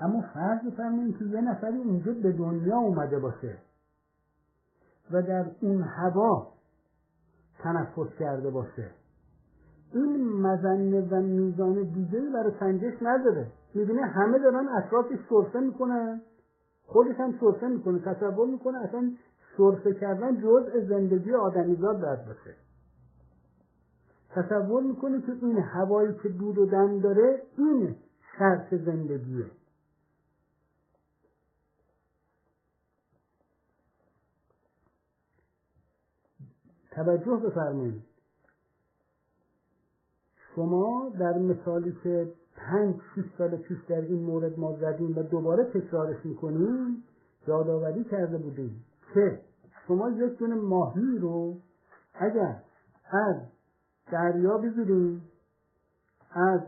اما 0.00 0.24
فرض 0.34 0.72
بفرمایید 0.72 1.18
که 1.18 1.24
یه 1.24 1.40
نفری 1.40 1.78
اونجا 1.78 2.12
به 2.12 2.32
دنیا 2.32 2.76
اومده 2.76 3.18
باشه 3.18 3.58
و 5.10 5.22
در 5.22 5.46
اون 5.60 5.82
هوا 5.82 6.52
تنفس 7.58 8.18
کرده 8.18 8.50
باشه. 8.50 8.90
این 9.92 10.32
مزنه 10.32 11.00
و 11.00 11.20
میزان 11.20 11.82
دیگه 11.82 12.20
برای 12.34 12.52
سنجش 12.60 12.94
نداره. 13.02 13.46
می‌بینه 13.74 14.02
همه 14.02 14.38
دارن 14.38 14.68
اطرافش 14.68 15.18
سرفه 15.30 15.60
می‌کنن. 15.60 16.20
خودش 16.86 17.16
هم 17.16 17.34
سرفه 17.40 17.68
می‌کنه 17.68 17.98
تصور 17.98 18.48
می‌کنه. 18.48 18.78
اصلا 18.78 19.10
سرفه 19.56 19.94
کردن 19.94 20.42
جزء 20.42 20.86
زندگی 20.88 21.32
آدمیزاد 21.32 22.00
باید 22.00 22.26
باشه. 22.26 22.54
تصور 24.30 24.82
می‌کنه 24.82 25.20
که 25.20 25.32
این 25.42 25.58
هوایی 25.58 26.14
که 26.22 26.28
دود 26.28 26.58
و 26.58 26.66
دم 26.66 27.00
داره 27.00 27.42
این 27.58 27.96
شرط 28.38 28.74
زندگیه. 28.74 29.46
توجه 36.90 37.36
بفرمایید. 37.36 38.02
شما 40.54 41.12
در 41.18 41.38
مثالی 41.38 41.96
که 42.02 42.32
پنج 42.56 42.96
شیش 43.14 43.24
سال 43.38 43.56
پیش 43.56 43.78
در 43.88 44.00
این 44.00 44.22
مورد 44.22 44.58
ما 44.58 44.76
زدیم 44.80 45.18
و 45.18 45.22
دوباره 45.22 45.64
تکرارش 45.64 46.26
می‌کنیم 46.26 47.04
یادآوری 47.48 48.04
کرده 48.04 48.38
بودیم. 48.38 48.84
که 49.14 49.40
شما 49.86 50.10
یک 50.10 50.38
دونه 50.38 50.54
ماهی 50.54 51.18
رو 51.18 51.56
اگر 52.14 52.56
از 53.10 53.36
دریا 54.12 54.58
بگیریم 54.58 55.22
از 56.30 56.60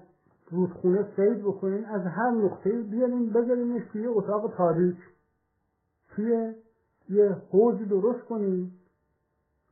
رودخونه 0.51 1.07
سید 1.17 1.43
بکنین 1.43 1.85
از 1.85 2.03
هر 2.03 2.31
نقطه 2.31 2.83
بیارین 2.83 3.33
بذارینش 3.33 3.83
توی 3.93 4.07
اتاق 4.07 4.55
تاریک. 4.57 4.97
توی 6.09 6.55
یه 7.09 7.37
حوضی 7.51 7.85
درست 7.85 8.25
کنیم 8.25 8.73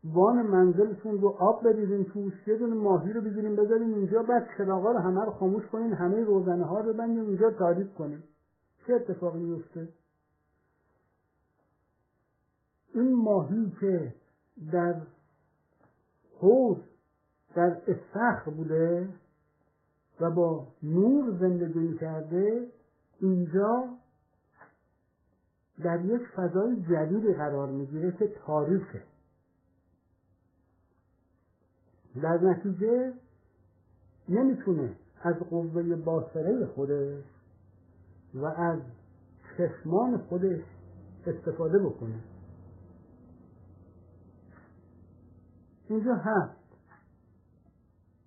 وان 0.05 0.43
منزلتون 0.43 1.21
رو 1.21 1.29
آب 1.29 1.65
بریزین 1.65 2.05
توش 2.05 2.49
یه 2.49 2.57
دونه 2.57 2.75
ماهی 2.75 3.13
رو 3.13 3.21
بگیریم 3.21 3.57
بذاریم 3.57 3.95
اینجا 3.95 4.23
بعد 4.23 4.49
چراغا 4.59 4.93
رو 4.93 4.99
همه 4.99 5.25
رو 5.25 5.31
خاموش 5.31 5.67
کنین 5.67 5.93
همه 5.93 6.25
روزنه 6.25 6.65
ها 6.65 6.81
رو 6.81 6.93
ببندیم 6.93 7.25
اینجا 7.25 7.51
تاریک 7.51 7.95
کنیم 7.95 8.23
چه 8.87 8.95
اتفاقی 8.95 9.39
میفته 9.39 9.89
این 12.95 13.15
ماهی 13.15 13.73
که 13.81 14.15
در 14.73 14.95
حوض 16.41 16.79
در 17.55 17.77
استخر 17.87 18.51
بوده 18.51 19.09
و 20.21 20.31
با 20.31 20.67
نور 20.83 21.39
زندگی 21.41 21.99
کرده 21.99 22.67
اینجا 23.21 23.89
در 25.83 26.05
یک 26.05 26.23
فضای 26.37 26.83
جدیدی 26.91 27.35
قرار 27.35 27.69
می‌گیره 27.69 28.13
که 28.13 28.29
تاریخه 28.47 29.03
در 32.23 32.39
نتیجه 32.39 33.13
نمی‌تونه 34.29 34.97
از 35.23 35.37
قوه 35.37 35.83
باصره 35.97 36.67
خودش 36.67 37.25
و 38.35 38.45
از 38.45 38.81
چشمان 39.57 40.19
خودش 40.19 40.61
استفاده 41.27 41.79
بکنه. 41.79 42.34
اینجا 45.95 46.15
هست. 46.15 46.57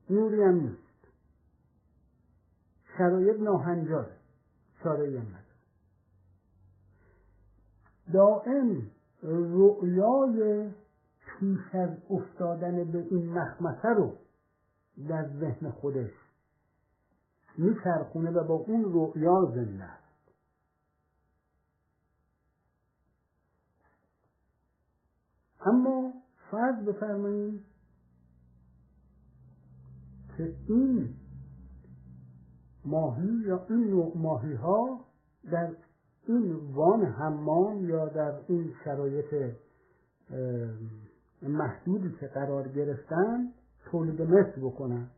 نوری 0.10 0.43
هم 0.43 0.56
نیست. 0.56 1.08
شرایط 2.97 3.39
ناهنجاره. 3.39 4.17
چاره 4.84 5.19
هم 5.19 5.27
دائم 8.13 8.91
رؤیای 9.23 10.71
پیش 11.39 11.75
از 11.75 11.89
افتادن 12.10 12.91
به 12.91 12.97
این 13.12 13.34
مخمسه 13.34 13.89
رو 13.89 14.13
در 15.10 15.27
ذهن 15.39 15.71
خودش 15.71 16.12
میچرخونه 17.58 18.32
و 18.32 18.43
با 18.43 18.53
اون 18.53 18.84
رؤیا 18.93 19.51
زنده 19.56 19.84
است. 19.84 20.03
اما 25.62 26.13
فرض 26.51 26.86
بفرمایید 26.86 27.65
که 30.38 30.55
این 30.67 31.15
ماهی 32.86 33.41
یا 33.45 33.65
این 33.69 33.89
نوع 33.89 34.17
ماهی 34.17 34.53
ها 34.53 35.05
در 35.51 35.75
این 36.27 36.53
وان 36.53 37.05
حمام 37.05 37.89
یا 37.89 38.05
در 38.05 38.39
این 38.47 38.73
شرایط 38.86 39.53
محدودی 41.41 42.12
که 42.19 42.27
قرار 42.27 42.67
گرفتن 42.67 43.51
تولید 43.86 44.21
مثل 44.21 44.62
بکنن. 44.62 45.10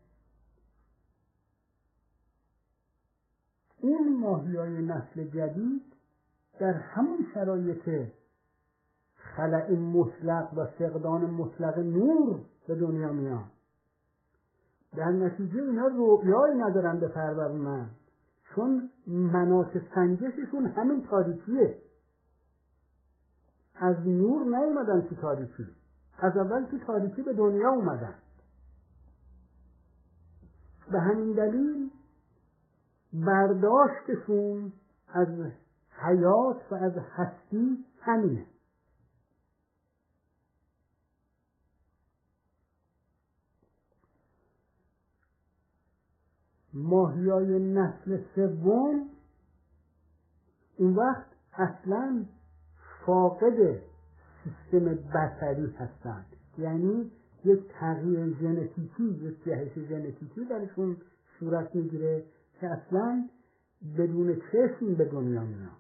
این 3.78 4.20
ماهی 4.20 4.56
های 4.56 4.82
نسل 4.82 5.24
جدید 5.24 5.82
در 6.60 6.74
همون 6.74 7.26
شرایط 7.34 8.10
خلع 9.36 9.72
مطلق 9.72 10.54
و 10.58 10.66
فقدان 10.66 11.22
مطلق 11.22 11.80
نور 11.80 12.40
به 12.68 12.76
دنیا 12.76 13.12
میان 13.12 13.46
در 14.96 15.12
نتیجه 15.12 15.62
اینا 15.62 15.88
رویایی 15.88 16.56
ندارن 16.56 17.00
به 17.00 17.08
پرورونن 17.08 17.90
چون 18.56 18.90
مناط 19.08 19.78
سنجششون 19.96 20.66
همین 20.66 21.08
تاریکیه. 21.08 21.78
از 23.76 24.08
نور 24.08 24.44
نیومدن 24.44 25.02
تو 25.02 25.16
تاریکی. 25.16 25.68
از 26.20 26.38
اول 26.38 26.66
تو 26.66 26.80
تاریکی 26.80 27.22
به 27.22 27.34
دنیا 27.34 27.70
اومدن. 27.70 28.16
به 30.92 31.00
همین 31.00 31.34
دلیل 31.34 31.90
برداشتشون 33.14 34.74
از 35.08 35.28
حیات 35.92 36.72
و 36.72 36.76
از 36.76 36.94
هستی 37.16 37.86
همینه. 38.02 38.46
ماهیای 46.80 47.60
نسل 47.60 48.18
سوم 48.36 49.10
اون 50.78 50.96
وقت 50.96 51.26
اصلا 51.54 52.26
فاقد 53.06 53.80
سیستم 54.44 54.86
بسری 55.14 55.74
هستند 55.78 56.26
یعنی 56.58 57.12
یک 57.46 57.60
تغییر 57.80 58.38
ژنتیکی 58.40 59.04
یک 59.04 59.44
جهش 59.44 59.80
ژنتیکی 59.90 60.46
درشون 60.46 60.98
صورت 61.40 61.76
می‌گیره 61.76 62.24
که 62.60 62.68
اصلا 62.68 63.30
بدون 63.98 64.42
چشم 64.52 64.94
به 64.94 65.06
دنیا 65.06 65.42
میان. 65.42 65.72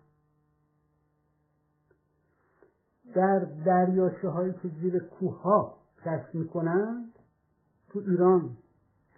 در 3.15 3.39
دریاچه 3.65 4.29
هایی 4.29 4.53
که 4.53 4.69
زیر 4.81 4.99
کوه 4.99 5.41
ها 5.41 5.77
کشف 6.05 6.35
می‌کنند 6.35 7.13
تو 7.89 7.99
ایران 7.99 8.57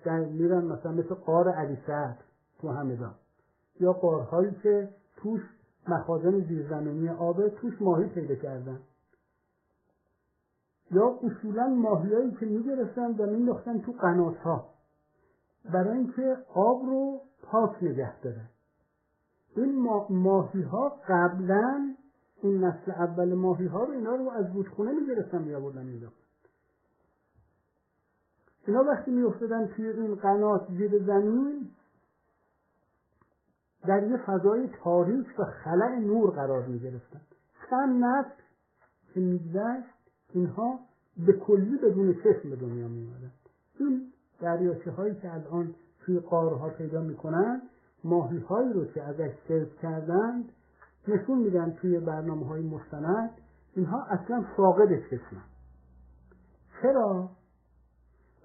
در 0.03 0.19
میرن 0.19 0.63
مثلا 0.65 0.91
مثل 0.91 1.13
قار 1.15 1.49
علی 1.49 1.77
تو 2.61 2.69
همدان 2.69 3.15
یا 3.79 3.93
قارهایی 3.93 4.51
که 4.63 4.89
توش 5.17 5.41
مخازن 5.87 6.39
زیرزمینی 6.39 7.09
آبه 7.09 7.49
توش 7.49 7.81
ماهی 7.81 8.09
پیدا 8.09 8.35
کردن. 8.35 8.79
یا 10.91 11.19
اصولا 11.23 11.67
ماهیایی 11.67 12.31
که 12.31 12.45
می‌گرفتن 12.45 13.11
و 13.11 13.25
مینداختن 13.25 13.81
تو 13.81 13.91
قنات 13.91 14.37
ها 14.37 14.65
برای 15.73 15.97
اینکه 15.97 16.37
آب 16.53 16.81
رو 16.85 17.21
پاک 17.43 17.83
نگه 17.83 18.21
داره 18.21 18.41
این 19.55 19.87
ماهی 20.09 20.61
ها 20.61 20.89
قبلا 21.07 21.95
این 22.43 22.63
نسل 22.63 22.91
اول 22.91 23.33
ماهی 23.33 23.65
ها 23.65 23.83
رو 23.83 23.91
اینا 23.91 24.15
رو 24.15 24.29
از 24.29 24.45
رودخونه 24.53 24.91
می‌گرفتن 24.91 25.41
میآوردن 25.41 25.85
مینداختن 25.85 26.20
اینا 28.67 28.83
وقتی 28.83 29.11
میافتادن 29.11 29.67
توی 29.67 29.87
این 29.87 30.15
قنات 30.15 30.67
زیر 30.69 31.03
زمین 31.03 31.69
در 33.87 34.03
یه 34.03 34.17
فضای 34.17 34.69
تاریک 34.83 35.39
و 35.39 35.43
خلع 35.45 35.99
نور 35.99 36.29
قرار 36.29 36.65
می 36.65 36.79
گرفتن 36.79 37.21
چند 37.69 38.03
نسل 38.03 38.41
که 39.13 39.19
میگذشت 39.19 39.89
اینها 40.33 40.79
به 41.25 41.33
کلی 41.33 41.77
بدون 41.77 42.13
چشم 42.13 42.49
به 42.49 42.55
دنیا 42.55 42.87
می 42.87 43.09
این 43.79 44.11
دریاچه 44.39 44.91
هایی 44.91 45.15
که 45.15 45.33
الان 45.33 45.75
توی 46.05 46.19
قارها 46.19 46.69
پیدا 46.69 47.01
می‌کنن 47.01 47.61
ماهی 48.03 48.39
هایی 48.39 48.73
رو 48.73 48.85
که 48.85 49.03
ازش 49.03 49.31
سرچ 49.47 49.67
کردند 49.81 50.49
نشون 51.07 51.37
میدن 51.37 51.71
توی 51.71 51.99
برنامه 51.99 52.45
های 52.45 52.61
مستند 52.61 53.29
اینها 53.75 54.03
اصلا 54.03 54.45
فاقد 54.57 54.89
چشمن. 55.09 55.43
چرا؟ 56.81 57.29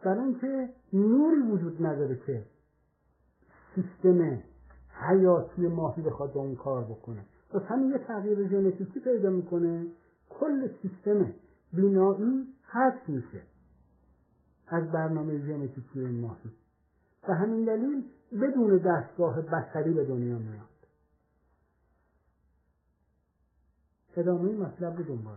برای 0.02 0.24
اینکه 0.24 0.68
نوری 0.92 1.42
وجود 1.42 1.86
نداره 1.86 2.20
که 2.26 2.44
سیستم 3.74 4.42
حیاتی 4.90 5.62
ماهی 5.62 6.02
بخواد 6.02 6.32
با 6.32 6.40
اون 6.40 6.56
کار 6.56 6.84
بکنه. 6.84 7.24
پس 7.50 7.62
همین 7.62 7.90
یه 7.90 7.98
تغییر 7.98 8.48
ژنتیکی 8.48 9.00
پیدا 9.00 9.30
می‌کنه. 9.30 9.86
کل 10.30 10.68
سیستم 10.82 11.32
بینایی 11.72 12.46
حذف 12.62 13.08
میشه 13.08 13.42
از 14.68 14.92
برنامه 14.92 15.38
ژنتیکی 15.38 16.00
این 16.00 16.20
ماهی. 16.20 16.50
و 17.28 17.34
همین 17.34 17.64
دلیل 17.64 18.04
بدون 18.32 18.76
دستگاه 18.76 19.40
بصری 19.40 19.94
به 19.94 20.04
دنیا 20.04 20.38
میاد. 20.38 20.68
ادامه 24.16 24.52
مطلب 24.52 24.96
رو 24.96 25.04
دنبال 25.04 25.36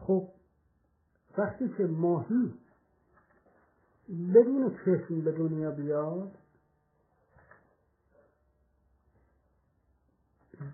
خب 0.09 0.27
وقتی 1.37 1.69
که 1.77 1.83
ماهی 1.83 2.53
بدون 4.33 4.77
چشم 4.85 5.21
به 5.21 5.31
دنیا 5.31 5.71
بیاد 5.71 6.31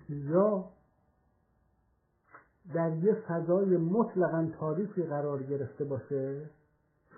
یا 0.10 0.70
در 2.74 2.98
یه 2.98 3.14
فضای 3.14 3.78
مطلقا 3.78 4.52
تاریخی 4.60 5.04
قرار 5.04 5.44
گرفته 5.44 5.84
باشه 5.84 6.50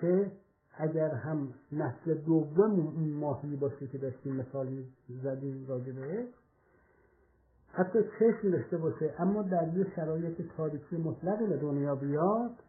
که 0.01 0.31
اگر 0.73 1.09
هم 1.09 1.53
نسل 1.71 2.13
دوم 2.13 2.97
این 2.97 3.13
ماهی 3.13 3.55
باشه 3.55 3.87
که 3.87 3.97
داشتیم 3.97 4.35
مثال 4.35 4.83
زدیم 5.23 5.65
راجبه 5.67 6.27
حتی 7.77 7.99
چشم 8.19 8.51
داشته 8.51 8.77
باشه 8.77 9.15
اما 9.19 9.41
در 9.41 9.77
یه 9.77 9.95
شرایط 9.95 10.41
تاریخی 10.57 10.97
مطلق 10.97 11.49
به 11.49 11.57
دنیا 11.57 11.95
بیاد 11.95 12.63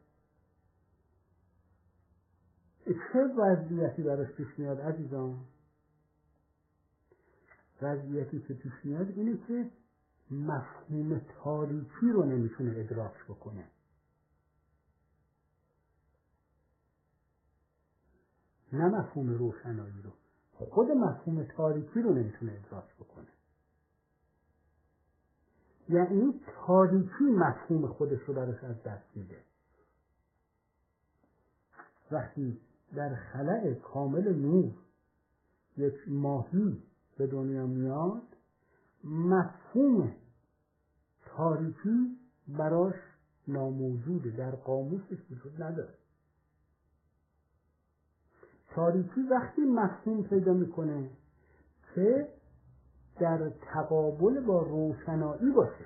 چه 2.85 3.19
وضعیتی 3.19 4.03
براش 4.03 4.29
پیش 4.33 4.47
میاد 4.59 4.81
عزیزان؟ 4.81 5.39
وضعیتی 7.83 8.41
که 8.41 8.55
پیش 8.55 8.73
میاد 8.85 9.09
اینه 9.09 9.39
که 9.49 9.71
مفهوم 10.31 11.21
تاریکی 11.45 12.11
رو 12.13 12.25
نمی‌تونه 12.25 12.81
ادراک 12.81 13.25
بکنه. 13.29 13.65
نه 18.73 18.85
مفهوم 18.85 19.29
روشنایی 19.29 20.03
رو 20.03 20.13
خود 20.53 20.91
مفهوم 20.91 21.45
تاریکی 21.45 22.01
رو 22.01 22.15
نمی‌تونه 22.15 22.53
ادراک 22.53 22.97
بکنه. 22.97 23.38
یعنی 25.89 26.41
تاریکی 26.67 27.25
مفهوم 27.25 27.87
خودش 27.87 28.21
رو 28.21 28.35
براش 28.35 28.65
از 28.65 28.83
دست 28.83 29.17
میده. 29.17 29.39
وقتی 32.11 32.61
در 32.95 33.15
خلع 33.15 33.75
کامل 33.75 34.35
نور 34.37 34.75
یک 35.77 35.95
ماهی 36.07 36.83
به 37.19 37.27
دنیا 37.27 37.67
میاد 37.67 38.23
مفهوم 39.05 40.15
تاریکی 41.27 42.19
براش 42.49 42.95
ناموجوده 43.49 44.31
در 44.31 44.51
قاموسش 44.51 45.19
وجود 45.31 45.63
نداره. 45.63 45.95
تاریکی 48.71 49.21
وقتی 49.31 49.61
مفهوم 49.61 50.23
پیدا 50.23 50.53
می‌کنه 50.53 51.11
که 51.95 52.29
در 53.21 53.51
تقابل 53.51 54.41
با 54.41 54.63
روشنایی 54.63 55.51
باشه. 55.51 55.85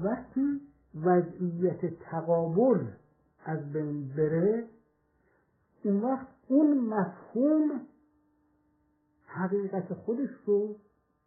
وقتی 0.00 0.60
وضعیت 0.94 2.00
تقابل 2.00 2.86
از 3.44 3.72
بین 3.72 4.08
بره 4.08 4.68
اون 5.84 6.00
وقت 6.00 6.26
اون 6.48 6.78
مفهوم 6.78 7.80
حقیقت 9.26 9.94
خودش 9.94 10.30
رو 10.46 10.76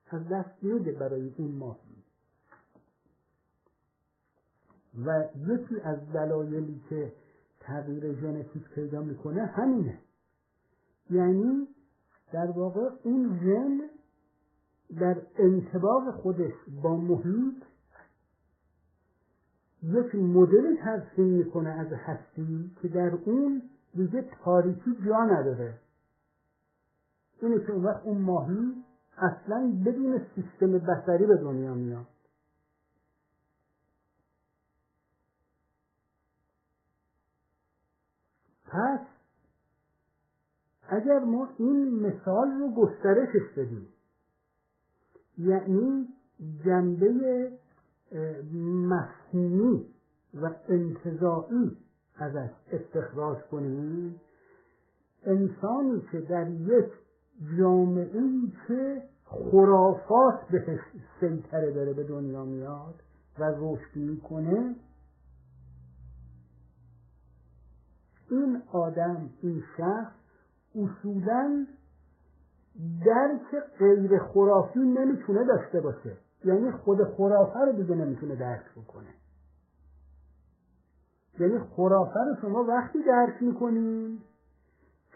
از 0.07 0.27
دست 0.27 0.63
میده 0.63 0.91
برای 0.91 1.33
اون 1.37 1.51
ماهی. 1.51 2.03
و 5.05 5.23
یکی 5.35 5.81
از 5.83 6.11
دلایلی 6.13 6.81
که 6.89 7.13
تغییر 7.59 8.13
ژنتیک 8.13 8.69
پیدا 8.69 9.01
می‌کنه 9.01 9.45
همینه. 9.45 9.99
یعنی 11.09 11.67
در 12.33 12.51
واقع 12.51 12.89
اون 13.03 13.39
ژن 13.43 13.81
در 14.99 15.21
انتباق 15.37 16.11
خودش 16.11 16.53
با 16.83 16.95
محیط 16.95 17.63
یک 19.83 20.15
مدل 20.15 20.75
ترسیم 20.75 21.25
می‌کنه 21.25 21.69
از 21.69 21.87
هستی 21.93 22.71
که 22.81 22.87
در 22.87 23.11
اون 23.25 23.61
دیگه 23.93 24.25
تاریکی 24.43 24.97
جا 25.05 25.23
نداره. 25.23 25.79
اینه 27.41 27.59
که 27.65 27.71
اون 27.71 27.83
وقت 27.83 28.05
اون 28.05 28.17
ماهی 28.17 28.83
اصلا 29.17 29.73
بدون 29.85 30.21
سیستم 30.35 30.77
بسری 30.77 31.25
به 31.25 31.37
دنیا 31.37 31.73
میاد. 31.73 32.07
پس 38.65 39.10
اگر 40.91 41.19
ما 41.19 41.49
این 41.57 41.99
مثال 41.99 42.51
رو 42.59 42.71
گسترشش 42.71 43.53
بدیم 43.57 43.87
یعنی 45.37 46.07
جنبه 46.65 47.51
مفهومی 48.53 49.85
و 50.33 50.49
انتظاعی 50.69 51.77
ازش 52.15 52.49
استخراج 52.71 53.37
کنیم 53.51 54.21
انسانی 55.25 56.01
که 56.11 56.21
در 56.21 56.49
یک 56.49 56.91
جامعه 57.57 58.21
ای 58.21 58.51
که 58.67 59.03
خرافات 59.25 60.47
بهش 60.51 60.79
سیطره 61.19 61.71
داره 61.71 61.93
به 61.93 62.03
دنیا 62.03 62.45
میاد 62.45 62.95
و 63.39 63.53
رشد 63.57 64.21
کنه 64.21 64.75
این 68.29 68.61
آدم 68.71 69.29
این 69.41 69.63
شخص 69.77 70.20
اصولا 70.75 71.65
درک 73.05 73.63
غیر 73.79 74.19
خرافی 74.19 74.79
نمی‌تونه 74.79 75.45
داشته 75.45 75.81
باشه. 75.81 76.17
یعنی 76.45 76.71
خود 76.71 77.03
خرافه 77.03 77.59
رو 77.59 77.71
دیگه 77.71 77.95
نمی‌تونه 77.95 78.35
درک 78.35 78.71
بکنه. 78.75 79.13
یعنی 81.39 81.59
خرافه 81.59 82.19
رو 82.19 82.35
شما 82.41 82.63
وقتی 82.63 83.03
درک 83.03 83.41
می‌کنین 83.41 84.19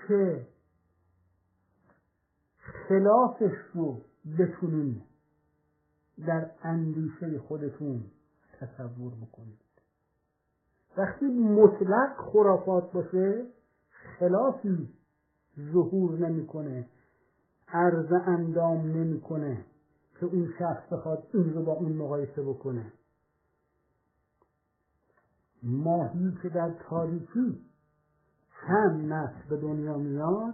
که 0.08 0.48
خلافش 2.58 3.58
رو 3.74 4.02
بتونین 4.40 5.02
در 6.28 6.52
اندیشه 6.64 7.40
خودتون 7.40 8.04
تصور 8.60 9.12
بکنید. 9.14 9.60
وقتی 10.98 11.26
مطلق 11.26 12.18
خرافات 12.18 12.92
باشه 12.92 13.46
خلافی 14.20 14.90
ظهور 15.74 16.30
نمی‌کنه 16.30 16.90
عرض 17.68 18.12
اندام 18.12 18.78
نمی‌کنه 18.78 19.66
که 20.20 20.26
اون 20.26 20.54
شخص 20.60 20.94
بخواد 20.94 21.28
این 21.34 21.54
رو 21.54 21.64
با 21.64 21.72
اون 21.72 21.92
مقایسه 21.92 22.42
بکنه. 22.42 22.92
ماهی 25.64 26.38
که 26.44 26.50
در 26.50 26.72
تاریکی 26.90 27.62
هم 28.52 29.14
نسل 29.14 29.50
به 29.50 29.58
دنیا 29.58 29.98
میاد 29.98 30.54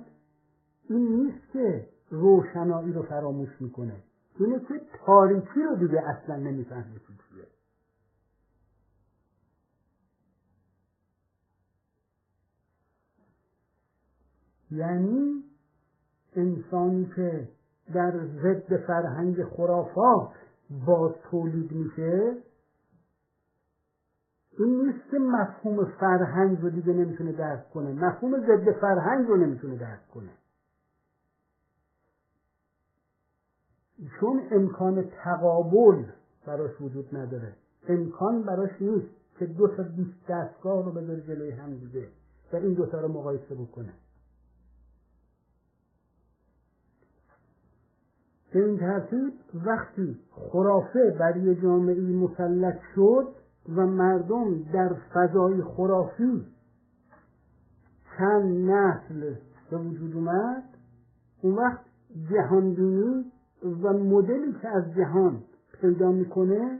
این 0.90 1.08
نیست 1.08 1.52
که 1.54 1.88
روشنایی 2.10 2.94
رو 2.94 3.04
فراموش 3.04 3.50
می‌کنه. 3.60 4.04
اینه 4.40 4.60
که 4.60 4.82
تاریکی 5.06 5.62
رو 5.70 5.76
دیگه 5.76 6.02
اصلا 6.10 6.36
نمی‌فهمه 6.36 7.00
یعنی 14.72 15.44
انسانی 16.36 17.12
که 17.16 17.48
در 17.94 18.26
ضد 18.44 18.78
فرهنگ 18.78 19.44
خرافات 19.44 20.30
باز 20.86 21.12
تولید 21.32 21.72
میشه 21.72 22.38
این 24.58 24.86
نیست 24.86 25.12
که 25.12 25.20
مفهوم 25.20 25.86
فرهنگ 25.86 26.62
رو 26.62 26.70
دیگه 26.70 26.94
نمی‌تونه 26.94 27.32
درک 27.32 27.70
کنه. 27.70 27.94
مفهوم 27.94 28.40
ضد 28.40 28.72
فرهنگ 28.72 29.28
رو 29.28 29.38
نمی‌تونه 29.38 29.78
درک 29.78 30.08
کنه. 30.14 30.30
چون 34.20 34.42
امکان 34.52 35.10
تقابل 35.24 36.04
براش 36.48 36.82
وجود 36.82 37.16
نداره. 37.16 37.54
امکان 37.88 38.44
براش 38.44 38.82
نیست 38.82 39.08
که 39.40 39.46
دو 39.46 39.68
تا 39.68 39.84
بیست 39.84 40.28
دستگاه 40.30 40.86
رو 40.86 40.92
بذاره 40.92 41.22
جلوی 41.22 41.52
هم 41.52 41.78
دیگه 41.78 42.08
و 42.54 42.56
این 42.56 42.74
دوتا 42.74 43.02
رو 43.02 43.08
مقایسه 43.08 43.56
بکنه. 43.56 43.94
به 48.54 48.66
این 48.66 48.78
ترتیب 48.78 49.34
وقتی 49.66 50.18
خرافه 50.32 51.16
بر 51.20 51.38
یه 51.38 51.56
جامعه 51.56 52.02
مسلط 52.02 52.80
شد 52.96 53.28
و 53.76 53.88
مردم 53.88 54.64
در 54.74 54.96
فضای 55.14 55.62
خرافی 55.62 56.46
چند 58.18 58.70
نسل 58.70 59.34
به 59.72 59.78
وجود 59.78 60.16
اومد 60.16 60.64
اون 61.42 61.56
وقت 61.56 61.80
جهانبینی 62.32 63.32
و 63.64 63.94
مدلی 63.94 64.54
که 64.62 64.68
از 64.68 64.84
جهان 64.94 65.44
پیدا 65.82 66.12
می‌کنه 66.12 66.80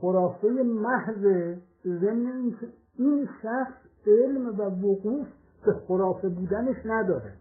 خرافه 0.00 0.48
محض 0.62 1.54
ضمن 1.84 2.54
این 2.98 3.28
شخص 3.42 3.88
علم 4.06 4.46
و 4.46 4.62
وقوف 4.62 5.26
به 5.66 5.72
خرافه 5.72 6.28
بودنش 6.28 6.76
نداره. 6.84 7.32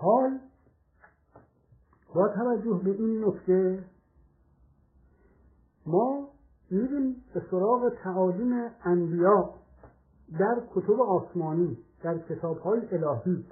حال 0.00 0.38
با 2.14 2.28
توجه 2.28 2.80
به 2.84 2.90
این 2.90 3.24
نکته 3.24 3.84
ما 5.86 6.28
میریم 6.70 7.16
به 7.34 7.42
سراغ 7.50 7.92
تعالیم 8.04 8.70
انبیا 8.84 9.50
در 10.38 10.62
کتب 10.74 11.00
آسمانی 11.00 11.78
در 12.02 12.18
کتاب 12.18 12.58
های 12.58 12.80
الهی. 12.92 13.44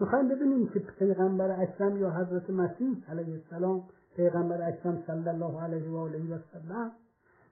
می‌خوایم 0.00 0.28
ببینیم 0.28 0.68
که 0.68 0.80
پیغمبر 0.98 1.60
اکرم 1.62 1.96
یا 1.96 2.10
حضرت 2.10 2.50
مسیح 2.50 3.04
علیه 3.08 3.34
السلام 3.34 3.82
پیغمبر 4.16 4.68
اکرم 4.68 5.02
صلی 5.06 5.28
الله 5.28 5.62
علیه 5.62 5.90
و 5.90 5.96
آله 5.96 6.34
و 6.34 6.38
سلم 6.52 6.92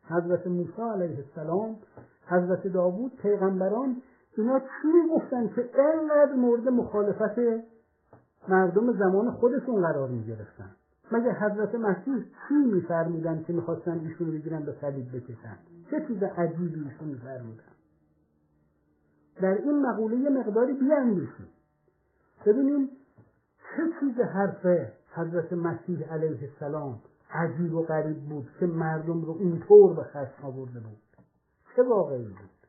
حضرت 0.04 0.46
موسی 0.46 0.82
علیه 0.94 1.18
السلام 1.18 1.76
حضرت 2.26 2.66
داوود 2.66 3.16
پیغمبران 3.16 4.02
اینا 4.36 4.58
چی 4.58 5.14
گفتن 5.14 5.48
که 5.48 5.70
اینقدر 5.80 6.34
مورد 6.36 6.68
مخالفت 6.68 7.38
مردم 8.48 8.92
زمان 8.92 9.30
خودشون 9.30 9.82
قرار 9.82 10.08
می 10.08 10.24
گرفتن 10.24 10.70
مگه 11.12 11.32
حضرت 11.32 11.74
مسیح 11.74 12.24
چی 12.48 12.54
میفرمودن 12.54 13.44
که 13.46 13.52
می‌خواستن 13.52 13.98
ایشون 13.98 14.26
رو 14.26 14.32
بگیرن 14.32 14.62
به 14.62 14.74
صلیب 14.80 15.16
بکشن؟ 15.16 15.58
چه 15.90 16.06
چیز 16.08 16.22
عجیبی 16.22 16.84
ایشون 16.84 17.08
میفرمودن؟ 17.08 17.62
در 19.42 19.62
این 19.62 19.86
مقوله 19.86 20.16
یه 20.16 20.30
مقداری 20.30 20.72
بیاندیشیم. 20.72 21.48
ببینیم 22.46 22.88
چه 23.58 23.82
چیز 24.00 24.20
حرف 24.20 24.66
حضرت 25.14 25.52
مسیح 25.52 26.12
علیه 26.12 26.50
السلام 26.52 27.00
عجیب 27.30 27.74
و 27.74 27.82
غریب 27.82 28.20
بود 28.20 28.48
که 28.60 28.66
مردم 28.66 29.24
رو 29.24 29.36
اینطور 29.40 29.94
به 29.94 30.02
خشم 30.02 30.46
آورده 30.46 30.80
بود. 30.80 30.98
چه 31.76 31.82
واقعی 31.82 32.24
بود؟ 32.24 32.59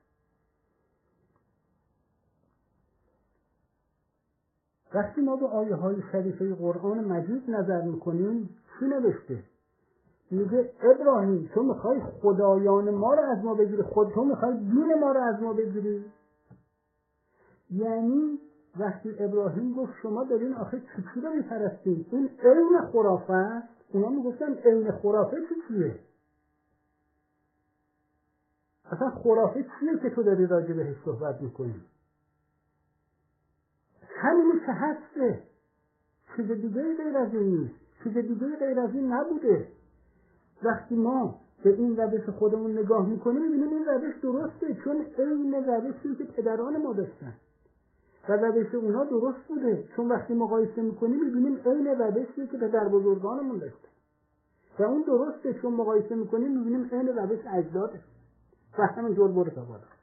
وقتی 4.94 5.22
ما 5.22 5.36
به 5.36 5.46
آیه 5.46 5.76
های 5.76 5.96
شریفه 6.12 6.56
قرآن 6.56 7.00
مجید 7.00 7.50
نظر 7.50 7.82
می‌کنیم 7.82 8.50
چی 8.80 8.86
نوشته؟ 8.86 9.44
میگه 10.32 10.72
ابراهیم 10.82 11.50
تو 11.54 11.64
می‌خوای 11.64 12.02
خدایان 12.22 12.90
ما 12.90 13.14
رو 13.14 13.22
از 13.22 13.44
ما 13.44 13.54
بگیری 13.54 13.82
خود 13.82 14.10
تو 14.10 14.24
می‌خوای 14.24 14.58
دین 14.58 15.00
ما 15.00 15.12
رو 15.12 15.22
از 15.22 15.42
ما 15.42 15.54
بگیری؟ 15.54 16.06
یعنی 17.72 18.40
وقتی 18.80 19.16
ابراهیم 19.20 19.74
گفت 19.74 19.94
شما 20.02 20.24
دارین 20.24 20.54
آخه 20.54 20.80
چی 21.14 21.22
رو 21.22 21.30
میپرستید 21.34 22.08
این 22.12 22.30
عین 22.44 22.82
خرافه 22.92 23.64
اونا 23.94 24.10
می‌گفتن 24.10 24.54
عین 24.54 24.92
خرافه 24.92 25.38
چی 25.38 25.56
چیه؟ 25.68 26.00
اصلا 28.92 29.10
خرافه 29.10 29.66
چیه 29.80 30.00
که 30.02 30.10
تو 30.16 30.24
داری 30.24 30.48
راجع 30.48 30.74
بهش 30.74 30.96
صحبت 31.06 31.42
می‌کنی؟ 31.42 31.76
همینی 34.22 34.60
که 34.66 34.72
هسته 34.72 35.44
چیز 36.36 36.52
دیگه 36.52 36.96
غیر 36.96 37.18
از 37.18 37.34
این 37.34 37.44
نیست. 37.44 37.76
چیز 38.04 38.14
دیگه 38.14 38.56
غیر 38.56 38.80
از 38.80 38.94
این 38.94 39.14
نبوده. 39.14 39.68
وقتی 40.64 40.96
ما 40.96 41.40
به 41.64 41.70
این 41.70 41.98
روش 41.98 42.30
خودمون 42.30 42.78
نگاه 42.78 43.10
می‌کنیم 43.10 43.42
می‌بینیم 43.42 43.70
این 43.70 43.86
روش 43.86 44.16
درسته 44.24 44.78
چون 44.84 45.06
عین 45.18 45.54
روشی 45.54 46.16
که 46.16 46.24
پدران 46.24 46.82
ما 46.82 46.94
داشتن. 46.94 47.34
و 48.30 48.34
روش 48.34 48.76
اونا 48.76 49.04
درست 49.04 49.48
بوده. 49.48 49.84
چون 49.96 50.08
وقتی 50.08 50.34
مقایسه 50.34 50.82
می‌کنیم 50.82 51.26
می‌بینیم 51.26 51.60
عین 51.66 51.88
روشی 51.88 52.48
که 52.48 52.58
پدر 52.58 52.88
بزرگانمون 52.88 53.58
داشتن. 53.58 53.88
و 54.80 54.84
اون 54.84 55.02
درسته. 55.02 55.54
چون 55.54 55.74
مقایسه 55.74 56.16
می‌کنیم 56.16 56.58
می‌بینیم 56.58 56.90
عین 56.92 57.08
روش 57.08 57.40
اجداده. 57.54 58.00
و 58.78 58.86
همینجور 58.86 59.32
برو 59.32 59.50
تا 59.50 59.62
بالا. 59.62 60.01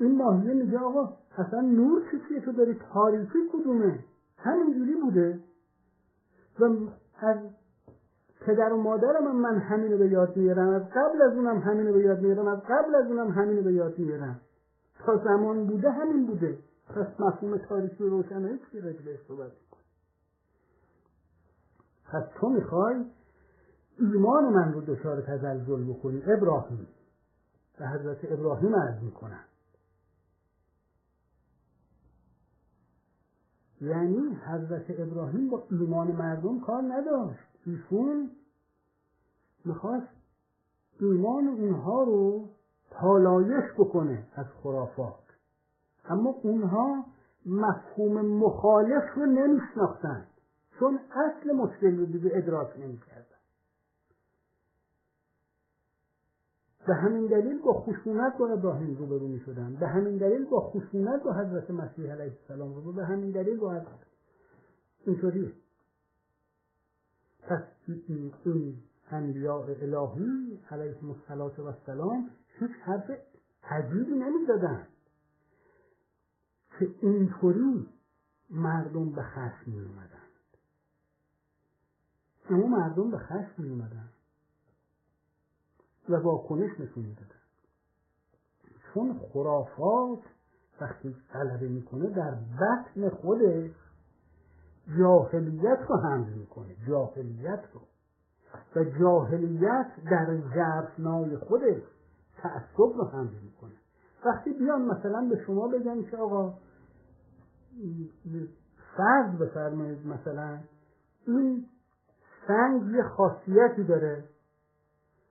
این 0.00 0.16
ماهیه 0.16 0.54
میگه 0.54 0.78
آقا 0.78 1.16
اصلا 1.38 1.60
نور 1.60 2.02
چیزیه 2.10 2.40
تو 2.40 2.52
داری؟ 2.52 2.78
تاریکی 2.92 3.38
کدومه؟ 3.52 3.98
همینجوری 4.38 4.94
بوده. 4.94 5.40
و 6.60 6.64
از 7.20 7.36
پدر 8.40 8.72
و 8.72 8.76
مادرم 8.76 9.26
هم 9.26 9.36
من 9.36 9.58
همینو 9.58 9.98
به 9.98 10.08
یاد 10.08 10.36
میارم. 10.36 10.68
از 10.68 10.82
قبل 10.82 11.22
از 11.22 11.32
اونم 11.32 11.58
همینو 11.58 11.92
به 11.92 12.00
یاد 12.00 12.20
میارم. 12.20 12.46
از 12.46 12.60
قبل 12.60 12.94
از 12.94 13.06
اونم 13.06 13.30
همینو 13.30 13.62
به 13.62 13.72
یاد 13.72 13.98
میارم. 13.98 14.40
تا 14.98 15.16
زمان 15.16 15.66
بوده 15.66 15.90
همین 15.90 16.26
بوده. 16.26 16.58
پس 16.88 17.20
مفهوم 17.20 17.56
تاریخی 17.56 18.04
روشنه 18.04 18.58
چی 18.70 18.80
راجع 18.80 19.02
بهش 19.04 19.20
صحبت 19.28 19.50
پس 22.04 22.22
تو 22.40 22.48
می‌خوای 22.48 23.04
ایمان 23.98 24.44
من 24.44 24.72
رو 24.72 24.80
دچار 24.80 25.20
تزلزل 25.20 25.84
بکنی 25.84 26.22
ابراهیم. 26.26 26.86
به 27.78 27.86
حضرت 27.86 28.32
ابراهیم 28.32 28.76
عرض 28.76 29.02
می‌کنم. 29.02 29.44
یعنی 33.84 34.36
حضرت 34.46 35.00
ابراهیم 35.00 35.50
با 35.50 35.62
ایمان 35.70 36.12
مردم 36.12 36.60
کار 36.60 36.82
نداشت. 36.82 37.40
ایشون 37.66 38.30
می‌خواست 39.64 40.08
ایمان 41.00 41.48
اونها 41.48 42.02
رو 42.02 42.48
پالایش 42.90 43.64
بکنه 43.78 44.26
از 44.34 44.46
خرافات. 44.62 45.14
اما 46.04 46.30
اونها 46.42 47.04
مفهوم 47.46 48.26
مخالف 48.26 49.14
رو 49.16 49.26
نمیشناختن. 49.26 50.26
چون 50.78 50.98
اصل 51.10 51.52
مشکل 51.52 51.98
رو 51.98 52.06
دیگه 52.06 52.30
ادراک 52.34 52.78
نمی‌کردن 52.78 53.13
به 56.86 56.94
همین 56.94 57.26
دلیل 57.26 57.62
با 57.62 57.72
خشونت 57.72 58.38
با 58.38 58.48
ابراهیم 58.48 58.96
روبرو 58.96 59.28
می 59.28 59.40
شدن 59.40 59.74
به 59.74 59.88
همین 59.88 60.16
دلیل 60.16 60.44
با 60.44 60.60
خشونت 60.60 61.22
با 61.22 61.32
حضرت 61.32 61.70
مسیح 61.70 62.12
علیه 62.12 62.32
السلام 62.42 62.74
رو 62.74 62.92
به 62.92 63.04
همین 63.04 63.30
دلیل 63.30 63.56
با 63.56 63.70
حضرت 63.70 64.06
اینطوری. 65.06 65.52
پس 67.42 67.62
این 67.86 68.82
انبیاء 69.10 69.62
الهی 69.62 70.60
علیهم 70.70 71.10
السلام 71.10 72.30
هیچ 72.58 72.70
حرف 72.84 73.10
عجیبی 73.70 74.12
نمی‌زدن. 74.12 74.86
که 76.78 76.94
اینطوری 77.02 77.86
مردم 78.50 79.10
به 79.10 79.22
خشم 79.22 79.70
می 79.70 79.80
اومدن 79.80 80.24
اما 82.50 82.66
مردم 82.66 83.10
به 83.10 83.18
خشم 83.18 83.62
می 83.62 83.68
اومدن 83.70 84.08
و 86.08 86.16
واکنش 86.16 86.70
نشون 86.80 87.04
می‌دادن 87.04 87.40
چون 88.94 89.20
خرافات 89.32 90.22
وقتی 90.80 91.16
غلبه 91.32 91.68
می‌کنه 91.68 92.10
در 92.10 92.34
بطن 92.34 93.08
خودش 93.08 93.70
جاهلیت 94.98 95.78
رو 95.88 95.96
حمل 95.96 96.28
می‌کنه 96.28 96.76
جاهلیت 96.88 97.64
رو. 97.72 97.80
و 98.76 98.84
جاهلیت 98.84 99.86
در 100.10 100.36
جرفنای 100.54 101.36
خودش 101.36 101.82
تعصب 102.36 102.78
رو 102.78 103.04
حمل 103.04 103.34
می‌کنه. 103.42 103.72
وقتی 104.26 104.52
بیان 104.52 104.82
مثلا 104.82 105.28
به 105.30 105.44
شما 105.46 105.68
بگن 105.68 106.02
که 106.02 106.16
آقا 106.16 106.54
فرض 108.96 109.38
بفرمایید 109.38 110.06
مثلا 110.06 110.58
این 111.26 111.66
سنگ 112.48 112.94
یه 112.94 113.02
خاصیتی 113.02 113.84
داره. 113.84 114.24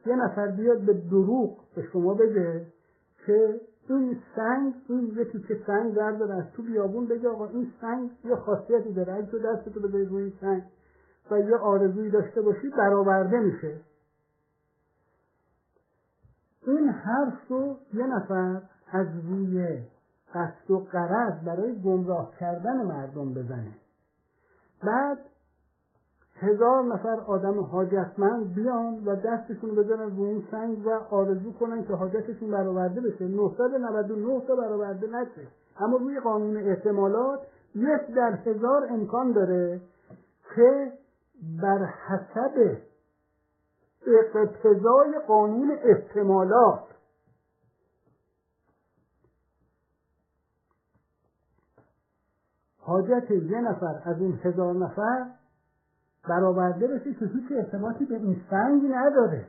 یه 0.06 0.16
نفر 0.16 0.48
بیاد 0.48 0.80
به 0.82 0.94
دروغ 0.94 1.58
به 1.76 1.84
شما 1.94 2.14
بگه 2.14 2.66
که 3.26 3.62
این 3.90 4.18
سنگ 4.36 4.74
این 4.90 5.14
یه 5.18 5.26
تیکه 5.26 5.60
سنگ 5.68 5.94
برداره 5.94 6.34
از 6.34 6.52
تو 6.56 6.64
بیابون 6.64 7.08
بگه 7.08 7.30
آقا. 7.30 7.48
این 7.48 7.72
سنگ 7.82 8.10
یه 8.24 8.36
خاصیتی 8.36 8.94
داره. 8.94 9.14
اگه 9.14 9.26
تو 9.26 9.40
دستتو 9.40 9.80
بذاری 9.80 10.06
روی 10.06 10.24
این 10.24 10.34
سنگ 10.42 10.64
و 11.32 11.40
یه 11.40 11.56
آرزویی 11.56 12.12
داشته 12.12 12.42
باشی 12.42 12.70
برآورده 12.70 13.40
میشه. 13.40 13.80
این 16.68 16.90
حرف 16.90 17.48
رو 17.50 17.78
یه 17.94 18.08
نفر 18.08 18.62
از 18.92 19.08
روی 19.30 19.78
قصد 20.34 20.72
و 20.72 20.80
قرض 20.80 21.44
برای 21.46 21.82
گمراه 21.82 22.34
کردن 22.40 22.86
مردم 22.86 23.34
بزنه. 23.34 23.76
بعد 24.84 25.18
هزار 26.36 26.84
نفر 26.84 27.20
آدم 27.28 27.60
حاجتمند 27.60 28.56
بیان 28.56 29.04
و 29.06 29.16
دستشون 29.16 29.76
بزنن 29.76 30.16
رو 30.18 30.24
اون 30.24 30.44
سنگ 30.52 30.86
و 30.86 30.90
آرزو 30.90 31.54
کنن 31.54 31.84
که 31.84 31.94
حاجتشون 31.94 32.52
برآورده 32.52 33.02
بشه. 33.02 33.28
999 33.28 34.42
تا 34.48 34.56
برآورده 34.56 35.08
نشه. 35.08 35.48
اما 35.80 35.98
روی 35.98 36.20
قانون 36.20 36.58
احتمالات 36.58 37.40
یک 37.76 38.16
در 38.16 38.32
هزار 38.32 38.88
امکان 38.90 39.32
داره 39.32 39.82
که 40.56 40.92
بر 41.62 41.86
حسب 41.86 42.78
اقتضای 44.36 45.20
قانون 45.28 45.72
احتمالات 45.84 46.84
حاجت 52.78 53.32
یه 53.32 53.62
نفر 53.62 54.02
از 54.06 54.22
این 54.22 54.40
هزار 54.44 54.74
نفر 54.74 55.26
برآورده 56.30 56.88
بشه 56.88 57.14
که 57.14 57.26
هیچ 57.26 57.52
ارتباطی 57.52 58.06
به 58.06 58.16
این 58.16 58.42
سنگ 58.50 58.82
نداره 58.92 59.46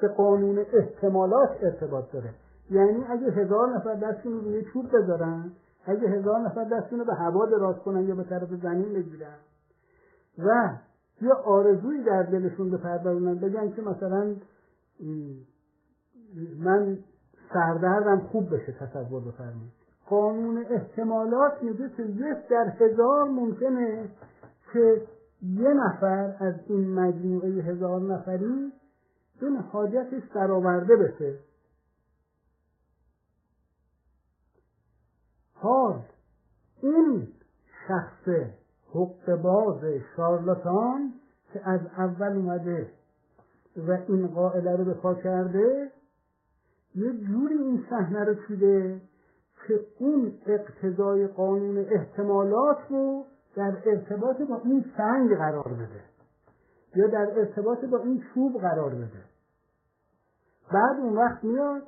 به 0.00 0.08
قانون 0.08 0.58
احتمالات 0.72 1.50
ارتباط 1.62 2.12
داره. 2.12 2.30
یعنی 2.70 3.04
اگه 3.08 3.26
هزار 3.26 3.76
نفر 3.76 3.94
دستشون 3.94 4.32
رو 4.32 4.40
روی 4.40 4.64
چوب 4.72 4.96
بذارن 4.96 5.52
اگه 5.86 6.08
هزار 6.08 6.40
نفر 6.40 6.64
دستشون 6.64 6.98
رو 6.98 7.04
به 7.04 7.14
هوا 7.14 7.46
دراز 7.46 7.76
کنن 7.76 8.08
یا 8.08 8.14
به 8.14 8.24
طرف 8.24 8.48
زمین 8.62 8.92
بگیرن 8.92 9.36
و 10.38 10.70
یه 11.22 11.32
آرزویی 11.32 12.02
در 12.02 12.22
دلشون 12.22 12.70
بپرورونن 12.70 13.34
بگن 13.34 13.70
که 13.70 13.82
مثلا 13.82 14.34
من 16.58 16.98
سردردم 17.52 18.20
خوب 18.20 18.54
بشه 18.54 18.72
تصور 18.72 19.20
بفرمایید. 19.20 19.72
قانون 20.06 20.64
احتمالات 20.70 21.62
میگه 21.62 21.90
که 21.96 22.02
یک 22.02 22.48
در 22.50 22.68
هزار 22.68 23.24
ممکنه 23.24 24.08
که 24.72 25.02
یه 25.42 25.68
نفر 25.68 26.36
از 26.40 26.54
این 26.66 26.94
مجموعه 26.94 27.48
هزار 27.48 28.00
نفری 28.00 28.72
این 29.40 29.56
حاجتش 29.56 30.22
برآورده 30.34 30.96
بشه. 30.96 31.38
حال 35.54 36.02
این 36.82 37.28
شخص 37.88 38.28
حق 38.94 39.34
باز 39.42 39.84
شارلاتان 40.16 41.12
که 41.52 41.68
از 41.68 41.80
اول 41.98 42.36
اومده 42.36 42.90
و 43.76 43.98
این 44.08 44.26
قائله 44.26 44.76
رو 44.76 44.84
به 44.84 45.22
کرده 45.22 45.90
یه 46.94 47.12
جوری 47.12 47.54
این 47.54 47.86
صحنه 47.90 48.24
رو 48.24 48.34
چیده 48.48 49.00
که 49.66 49.80
اون 49.98 50.38
اقتضای 50.46 51.26
قانون 51.26 51.78
احتمالات 51.78 52.78
رو 52.90 53.24
در 53.58 53.82
ارتباط 53.86 54.42
با 54.42 54.60
این 54.64 54.84
سنگ 54.96 55.36
قرار 55.36 55.68
بده. 55.68 56.00
یا 56.96 57.06
در 57.06 57.38
ارتباط 57.38 57.84
با 57.84 57.98
این 57.98 58.24
چوب 58.34 58.60
قرار 58.60 58.94
بده. 58.94 59.24
بعد 60.72 61.00
اون 61.00 61.16
وقت 61.16 61.44
میاد 61.44 61.82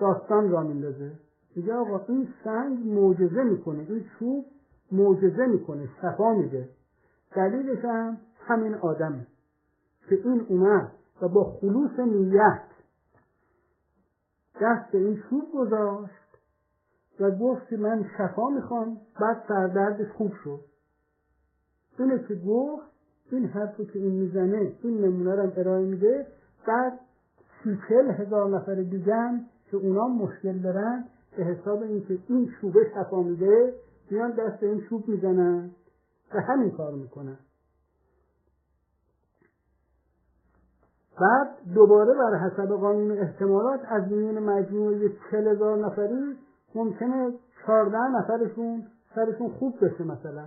داستان 0.00 0.50
را 0.50 0.62
میندازه. 0.62 1.12
میگه 1.56 1.74
آقا 1.74 2.04
این 2.08 2.28
سنگ 2.44 2.86
معجزه 2.86 3.42
می‌کنه. 3.42 3.86
این 3.88 4.04
چوب 4.18 4.46
معجزه 4.92 5.46
می‌کنه. 5.46 5.88
شفا 6.02 6.34
میده. 6.34 6.68
دلیلش 7.34 7.84
هم 7.84 8.18
همین 8.46 8.74
آدمه 8.74 9.26
که 10.08 10.14
این 10.24 10.46
اومد 10.48 10.92
و 11.22 11.28
با 11.28 11.44
خلوص 11.44 11.98
نیت 11.98 12.62
دست 14.60 14.94
این 14.94 15.22
چوب 15.30 15.52
گذاشت 15.54 16.21
و 17.20 17.30
گفت 17.30 17.68
که 17.68 17.76
من 17.76 18.04
شفا 18.18 18.48
می‌خوام. 18.48 18.96
بعد 19.20 19.44
سردردش 19.48 20.10
خوب 20.16 20.32
شد. 20.44 20.60
اینه 21.98 22.18
که 22.28 22.34
گفت 22.34 22.84
این 23.30 23.46
حرفی 23.46 23.86
که 23.86 23.98
این 23.98 24.12
می‌زنه 24.12 24.72
این 24.82 25.04
نمونه 25.04 25.34
رو 25.34 25.52
ارائه 25.56 25.84
میده. 25.84 26.26
بعد 26.66 26.92
سی 27.64 27.78
هزار 27.94 28.50
نفر 28.50 28.74
دیگه 28.74 29.40
که 29.70 29.76
اونا 29.76 30.08
مشکل 30.08 30.58
دارن 30.58 31.04
به 31.36 31.44
حساب 31.44 31.82
اینکه 31.82 32.18
این 32.28 32.52
چوبه 32.60 32.90
شفا 32.94 33.22
میده 33.22 33.74
میان 34.10 34.30
دست 34.30 34.62
این 34.62 34.80
چوب 34.88 35.08
می‌زنن 35.08 35.70
و 36.34 36.40
همین 36.40 36.70
کار 36.70 36.92
می‌کنن. 36.92 37.38
بعد 41.20 41.48
دوباره 41.74 42.14
بر 42.14 42.38
حسب 42.38 42.68
قانون 42.68 43.18
احتمالات 43.18 43.80
از 43.88 44.12
میون 44.12 44.38
مجموعه 44.38 45.08
چل 45.30 45.48
هزار 45.48 45.86
نفری 45.86 46.36
ممکنه 46.74 47.32
چهارده 47.66 47.98
نفرشون 47.98 48.86
سرشون 49.14 49.48
خوب 49.48 49.84
بشه 49.84 50.04
مثلا. 50.04 50.46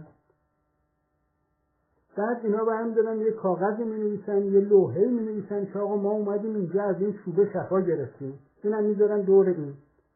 بعد 2.17 2.45
اینا 2.45 2.65
برم 2.65 2.93
دارن 2.93 3.19
یه 3.19 3.31
کاغذ 3.31 3.79
می 3.79 3.97
نویسن 3.97 4.43
یه 4.43 4.59
لوحه 4.59 5.05
می 5.07 5.21
نویسن 5.21 5.65
که 5.65 5.79
آقا 5.79 5.95
ما 5.95 6.11
اومدیم 6.11 6.55
اینجا 6.55 6.83
از 6.83 7.01
این 7.01 7.13
چوبه 7.25 7.49
شفا 7.53 7.81
گرفتیم. 7.81 8.39
اینم 8.63 8.83
می‌ذارن 8.83 9.21
دور 9.21 9.49
این. 9.49 9.73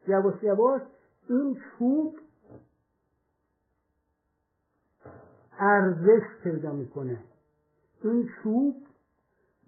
یواش 0.08 0.42
یواش 0.42 0.82
این 1.28 1.56
چوب 1.78 2.14
ارزش 5.58 6.22
پیدا 6.42 6.72
می‌کنه. 6.72 7.18
این 8.04 8.28
چوب 8.42 8.74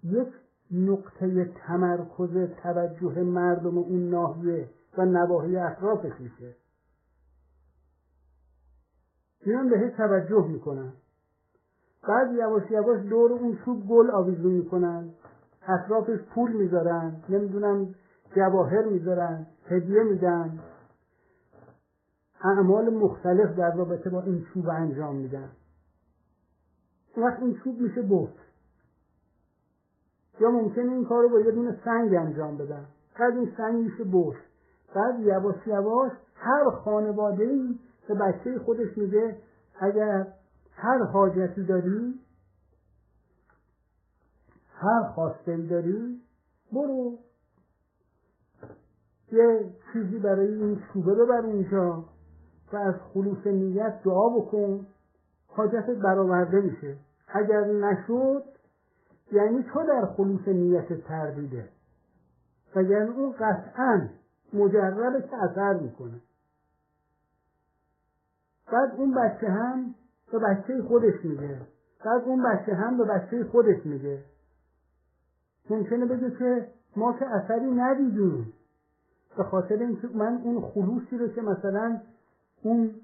یک 0.03 0.27
نقطه 0.71 1.45
تمرکز 1.45 2.49
توجه 2.63 3.23
مردم 3.23 3.77
اون 3.77 4.09
ناحیه 4.09 4.69
و 4.97 5.05
نواحی 5.05 5.57
اطرافش 5.57 6.19
میشه. 6.19 6.55
میان 9.45 9.69
بهش 9.69 9.93
توجه 9.97 10.47
می‌کنن. 10.47 10.93
بعد 12.07 12.33
یواش 12.33 12.71
یواش 12.71 13.05
دور 13.05 13.31
اون 13.31 13.57
چوب 13.65 13.87
گل 13.87 14.11
آویزون 14.11 14.51
می‌کنن. 14.51 15.09
اطرافش 15.67 16.19
پول 16.35 16.51
می‌ذارن. 16.51 17.23
نمی‌دونم 17.29 17.95
جواهر 18.35 18.85
می‌ذارن. 18.85 19.47
هدیه 19.65 20.03
میدن. 20.03 20.59
اعمال 22.41 22.89
مختلف 22.89 23.55
در 23.55 23.75
رابطه 23.75 24.09
با 24.09 24.21
این 24.21 24.45
چوب 24.53 24.69
انجام 24.69 25.15
میدن. 25.15 25.49
وقت 27.17 27.39
این 27.39 27.59
چوب 27.63 27.81
میشه 27.81 28.01
بوت 28.01 28.33
یا 30.39 30.51
ممکنه 30.51 30.91
این 30.91 31.05
کار 31.05 31.23
رو 31.23 31.29
با 31.29 31.39
یه 31.39 31.51
دونه 31.51 31.79
سنگ 31.85 32.13
انجام 32.13 32.57
بدن. 32.57 32.85
بعد 33.19 33.33
این 33.37 33.53
سنگ 33.57 33.75
میشه 33.75 34.03
بوت 34.03 34.35
بعد 34.95 35.19
یواش 35.19 35.67
یواش 35.67 36.11
هر 36.35 36.69
خانواده 36.69 37.43
ای 37.43 37.79
به 38.07 38.13
بچه 38.13 38.59
خودش 38.59 38.97
میگه 38.97 39.37
اگر 39.79 40.27
هر 40.71 41.03
حاجتی 41.03 41.63
داری 41.63 42.19
هر 44.75 45.03
خواسته 45.15 45.57
داری 45.57 46.21
برو. 46.73 47.17
یه 49.31 49.73
چیزی 49.93 50.19
برای 50.19 50.47
این 50.47 50.81
چوبه 50.93 51.15
ببر 51.15 51.45
اونجا 51.45 52.05
و 52.73 52.77
از 52.77 52.95
خلوص 53.13 53.47
نیت 53.47 54.03
دعا 54.05 54.29
بکن. 54.29 54.87
حاجتت 55.47 55.97
برآورده 56.03 56.61
میشه. 56.61 56.97
اگر 57.27 57.65
نشد 57.65 58.43
یعنی 59.31 59.63
تو 59.73 59.83
در 59.87 60.05
خلوص 60.05 60.47
نیت 60.47 60.93
تردیده 61.07 61.69
و 62.75 62.83
یعنی 62.83 63.09
اون 63.09 63.31
قطعا 63.31 64.09
مجربه 64.53 65.21
که 65.21 65.43
اثر 65.43 65.73
می‌کنه. 65.73 66.21
بعد 68.71 68.91
اون 68.97 69.13
بچه 69.13 69.47
هم 69.47 69.95
به 70.31 70.39
بچه 70.39 70.83
خودش 70.83 71.25
میگه. 71.25 71.59
بعد 72.05 72.21
اون 72.21 72.43
بچه 72.43 72.75
هم 72.75 72.97
به 72.97 73.03
بچه 73.03 73.43
خودش 73.43 73.85
میگه. 73.85 74.23
ممکنه 75.69 76.05
بگه 76.05 76.31
که 76.31 76.67
ما 76.95 77.13
که 77.13 77.25
اثری 77.25 77.71
ندیدیم. 77.71 78.53
به 79.37 79.43
خاطر 79.43 79.75
اینکه 79.75 80.07
من 80.07 80.41
اون 80.43 80.61
خلوصی 80.61 81.17
رو 81.17 81.27
که 81.27 81.41
مثلا 81.41 82.01
اون 82.63 82.95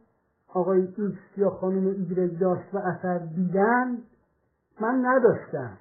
آقای 0.47 0.81
ایکس 0.81 1.37
یا 1.37 1.49
خانم 1.49 1.87
ایگرگ 1.87 2.39
داشت 2.39 2.73
و 2.73 2.77
اثر 2.77 3.17
دیدن 3.17 3.97
من 4.81 5.05
نداشتم. 5.05 5.77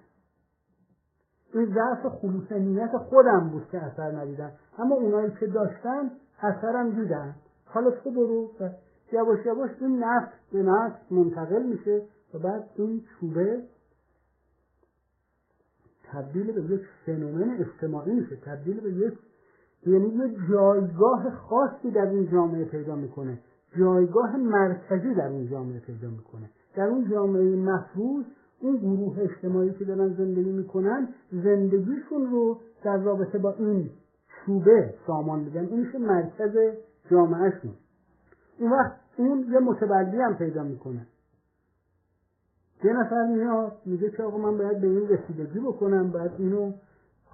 این 1.55 1.74
ضعف 1.74 2.07
خلوص 2.07 2.53
نیت 2.53 2.96
خودم 2.96 3.49
بود 3.53 3.68
که 3.72 3.78
اثر 3.78 4.12
ندیدم. 4.12 4.53
اما 4.78 4.94
اونایی 4.94 5.32
که 5.40 5.46
داشتن 5.46 6.11
اثرم 6.42 6.90
دیدن. 6.90 7.34
حالا 7.64 7.90
تو 7.90 8.11
برو 8.11 8.51
و 8.61 8.70
یواش 9.12 9.46
یواش 9.46 9.70
این 9.80 10.05
نفس 10.05 10.32
به 10.53 10.62
نفس 10.62 11.12
منتقل 11.12 11.62
میشه 11.62 12.03
و 12.34 12.38
بعد 12.38 12.64
این 12.76 13.03
چوبه 13.20 13.62
تبدیل 16.12 16.53
به 16.53 16.74
یک 16.74 16.80
phénomène 17.07 17.51
اجتماعی 17.51 18.12
میشه. 18.12 18.36
تبدیل 18.36 18.80
به 18.80 18.90
یک 18.92 19.18
یعنی 19.86 20.09
یه 20.09 20.36
جایگاه 20.51 21.30
خاصی 21.30 21.90
در 21.90 22.07
این 22.07 22.30
جامعه 22.30 22.64
پیدا 22.64 22.94
می‌کنه. 22.94 23.38
جایگاه 23.78 24.36
مرکزی 24.36 25.14
در 25.14 25.28
اون 25.28 25.49
جامعه 25.51 25.80
پیدا 25.80 26.09
می‌کنه. 26.09 26.51
در 26.76 26.86
اون 26.86 27.11
جامعه 27.11 27.57
مفروض 27.57 28.24
اون 28.61 28.77
گروه 28.77 29.19
اجتماعی 29.19 29.73
که 29.73 29.85
دارن 29.85 30.09
زندگی 30.09 30.51
می‌کنن 30.51 31.09
زندگیشون 31.33 32.31
رو 32.31 32.61
در 32.85 32.97
رابطه 32.97 33.39
با 33.39 33.55
این 33.59 33.91
چوبه 34.29 34.95
سامان 35.07 35.41
میدن. 35.41 35.67
این 35.67 35.81
میشه 35.81 35.99
مرکز 35.99 36.57
جامعهشون. 37.11 37.71
اون 38.59 38.73
وقت 38.73 38.93
اون 39.17 39.47
یه 39.53 39.59
متبلی 39.59 40.21
هم 40.21 40.37
پیدا 40.37 40.63
می‌کنه. 40.63 41.07
یه 42.85 42.93
نفر 42.93 43.27
میاد 43.27 43.73
میگه 43.87 44.11
که 44.11 44.23
آقا 44.23 44.39
من 44.39 44.59
باید 44.59 44.81
به 44.81 44.87
این 44.87 45.09
رسیدگی 45.09 45.61
بکنم 45.61 46.11
باید 46.11 46.31
اینو 46.39 46.73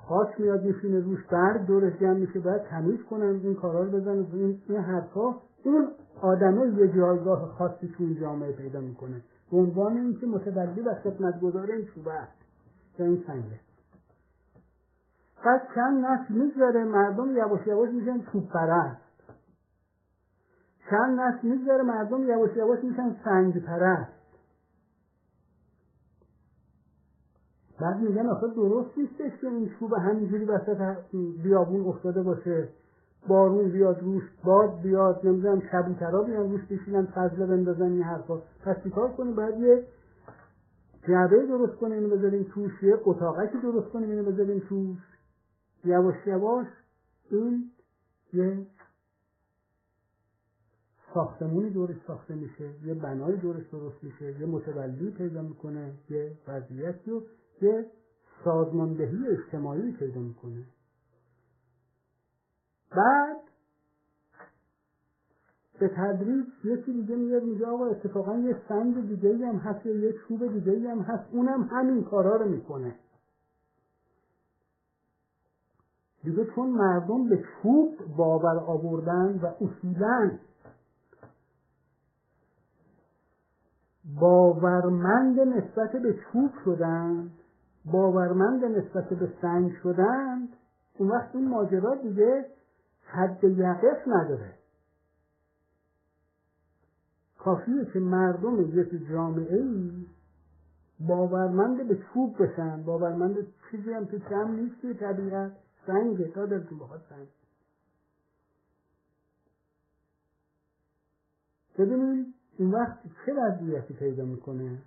خاک 0.08 0.40
میاد 0.40 0.64
میشینه 0.64 1.00
روش 1.00 1.26
برگ 1.30 1.66
دورش 1.66 1.92
جمع 2.00 2.12
میشه 2.12 2.40
باید 2.40 2.62
تمیز 2.62 3.02
کنم 3.10 3.40
این 3.44 3.54
کارا 3.54 3.82
رو 3.82 3.90
بزنم 3.90 4.26
این, 4.32 4.58
این 4.68 4.78
حرفا. 4.78 5.34
اون 5.64 5.88
آدمه 6.20 6.78
یه 6.78 6.88
جایگاه 6.96 7.48
خاصی 7.48 7.88
تو 7.98 8.04
این 8.04 8.20
جامعه 8.20 8.52
پیدا 8.52 8.80
می‌کنه. 8.80 9.22
به 9.54 9.60
عنوان 9.60 9.96
اینکه 9.96 10.26
متبلی 10.26 10.80
و 10.80 10.94
خدمتگزار 10.94 11.70
این 11.70 11.86
چوبه 11.86 12.12
است 12.12 12.32
این 12.98 13.24
سنگه. 13.26 13.60
بعد 15.44 15.68
چند 15.74 16.04
نسل 16.04 16.34
می‌گذاره 16.34 16.84
مردم 16.84 17.36
یواش 17.36 17.66
یواش 17.66 17.90
میشن 17.90 18.22
چوب 18.32 18.48
پرست. 18.48 19.00
چند 20.90 21.20
نسل 21.20 21.48
می‌گذاره 21.48 21.82
مردم 21.82 22.22
یواش 22.22 22.56
یواش 22.56 22.84
میشن 22.84 23.16
سنگ 23.24 23.64
پرست. 23.64 24.12
بعد 27.80 27.96
میگن 27.96 28.26
آخه 28.26 28.46
درست 28.46 28.98
نیستش 28.98 29.40
که 29.40 29.46
این 29.46 29.70
چوب 29.78 29.94
همینجوری 29.94 30.44
وسط 30.44 30.96
بیابون 31.42 31.86
افتاده 31.88 32.22
باشه. 32.22 32.68
بارون 33.28 33.70
بیاد 33.70 34.00
روش 34.02 34.22
باد 34.44 34.80
بیاد 34.82 35.26
نمی‌دونم 35.26 35.60
کبوترها 35.60 36.22
بیان 36.22 36.50
روش 36.50 36.64
بشینن 36.64 37.06
فضله 37.06 37.46
بندازن 37.46 37.92
این 37.92 38.02
حرفا. 38.02 38.36
پس 38.36 38.82
چیکار 38.82 39.12
کنیم؟ 39.12 39.34
باید 39.34 39.60
یه 39.60 39.84
جعبه 41.08 41.46
درست 41.46 41.76
کنیم 41.76 41.92
اینو 41.92 42.16
بذاریم 42.16 42.42
توش 42.54 42.82
یه 42.82 42.98
اتاقکی 43.04 43.58
درست 43.62 43.88
کنیم 43.88 44.10
اینو 44.10 44.22
بذاریم 44.22 44.62
توش. 44.68 44.98
یواش 45.84 46.26
یواش 46.26 46.66
این 47.30 47.70
یه 48.32 48.66
ساختمونی 51.14 51.70
دورش 51.70 51.96
ساخته 52.06 52.34
میشه 52.34 52.70
یه 52.84 52.94
بنای 52.94 53.36
دورش 53.36 53.68
درست 53.72 54.04
میشه 54.04 54.40
یه 54.40 54.46
متولی 54.46 55.10
پیدا 55.10 55.42
می‌کنه 55.42 55.92
یه 56.10 56.32
وضعیتی 56.48 57.10
رو 57.10 57.22
یه 57.62 57.86
سازماندهی 58.44 59.28
اجتماعی 59.28 59.92
پیدا 59.92 60.20
می‌کنه. 60.20 60.64
بعد 62.96 63.36
به 65.80 65.88
تدریج 65.88 66.46
یکی 66.64 66.92
دیگه 66.92 67.16
میاد 67.16 67.42
میگه 67.42 67.66
آقا 67.66 67.86
اتفاقا 67.86 68.36
یه 68.36 68.56
سنگ 68.68 69.08
دیگه 69.08 69.46
هم 69.46 69.56
هست 69.56 69.86
یا 69.86 69.94
یه 69.94 70.12
چوب 70.12 70.52
دیگه 70.52 70.90
هم 70.90 71.00
هست. 71.00 71.24
اونم 71.32 71.62
همین 71.62 72.04
کارا 72.04 72.36
رو 72.36 72.46
می‌کنه. 72.48 72.94
دیگه 76.24 76.44
چون 76.54 76.68
مردم 76.68 77.28
به 77.28 77.44
چوب 77.62 77.94
باور 78.16 78.58
آوردن 78.58 79.40
و 79.42 79.46
اصولا 79.46 80.30
باورمند 84.20 85.40
نسبت 85.40 85.92
به 85.92 86.14
چوب 86.32 86.50
شدن 86.64 87.30
باورمند 87.84 88.64
نسبت 88.64 89.08
به 89.08 89.28
سنگ 89.42 89.72
شدن 89.82 90.48
اون 90.98 91.08
وقت 91.10 91.34
این 91.34 91.48
ماجرا 91.48 91.94
دیگه 91.94 92.46
حد 93.14 93.44
یقف 93.44 94.08
نداره. 94.08 94.54
کافیه 97.38 97.84
که 97.92 97.98
مردم 97.98 98.60
یک 98.60 99.08
جامعه 99.08 99.62
ای 99.62 100.06
باورمند 101.00 101.88
به 101.88 101.98
چوب 102.12 102.42
بشن. 102.42 102.82
باورمند 102.82 103.36
چیزی 103.70 103.92
هم 103.92 104.06
که 104.06 104.18
کم 104.18 104.50
نیست 104.50 104.80
که 104.82 104.94
طبیعت. 104.94 105.52
سنگه 105.86 106.28
تا 106.28 106.46
دلتون 106.46 106.78
بخواد 106.78 107.02
سنگ. 107.08 107.28
ببینید 111.78 112.34
این 112.58 112.70
وقت 112.70 112.98
چه 113.26 113.32
وضعیتی 113.32 113.94
پیدا 113.94 114.24
می‌کنه؟ 114.24 114.82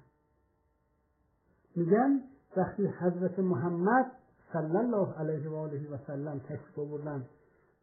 میگن 1.75 2.21
وقتی 2.57 2.87
حضرت 2.87 3.39
محمد 3.39 4.11
صلی 4.53 4.77
الله 4.77 5.13
علیه 5.13 5.49
و 5.49 5.55
آله 5.55 5.89
و 5.89 5.97
سلم 6.07 6.39
تشریف 6.39 6.79
آوردن 6.79 7.25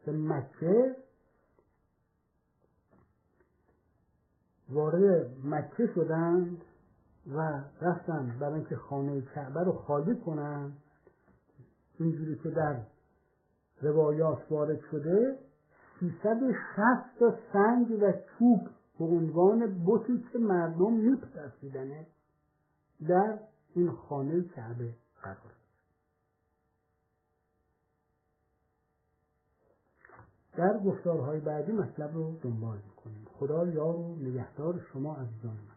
به 0.05 0.11
مکه 0.11 0.95
وارد 4.69 5.31
مکه 5.43 5.87
شدند 5.95 6.61
و 7.35 7.61
رفتن 7.81 8.37
برای 8.39 8.53
اینکه 8.53 8.75
خانه 8.75 9.21
کعبه 9.21 9.63
رو 9.63 9.71
خالی 9.71 10.15
کنند 10.15 10.77
اینجوری 11.99 12.35
که 12.43 12.49
در 12.49 12.81
روایات 13.81 14.51
وارد 14.51 14.79
شده 14.91 15.37
360 15.99 17.19
تا 17.19 17.37
سنگ 17.53 17.91
و 18.01 18.11
چوب 18.11 18.69
به 18.99 19.05
عنوان 19.05 19.83
بوتی 19.83 20.25
که 20.33 20.39
مردم 20.39 20.93
میپرسیدنه 20.93 22.07
در 23.07 23.39
این 23.75 23.91
خانه 23.91 24.41
کعبه 24.41 24.93
قرار 25.21 25.54
در 30.57 30.77
گفتارهای 30.77 31.39
بعدی 31.39 31.71
مطلب 31.71 32.13
رو 32.13 32.35
دنبال 32.41 32.77
می‌کنیم. 32.77 33.27
خدا 33.39 33.67
یار 33.67 33.95
و 33.95 34.15
نگهدار 34.15 34.79
شما 34.93 35.15
عزیزان 35.15 35.53
من. 35.53 35.74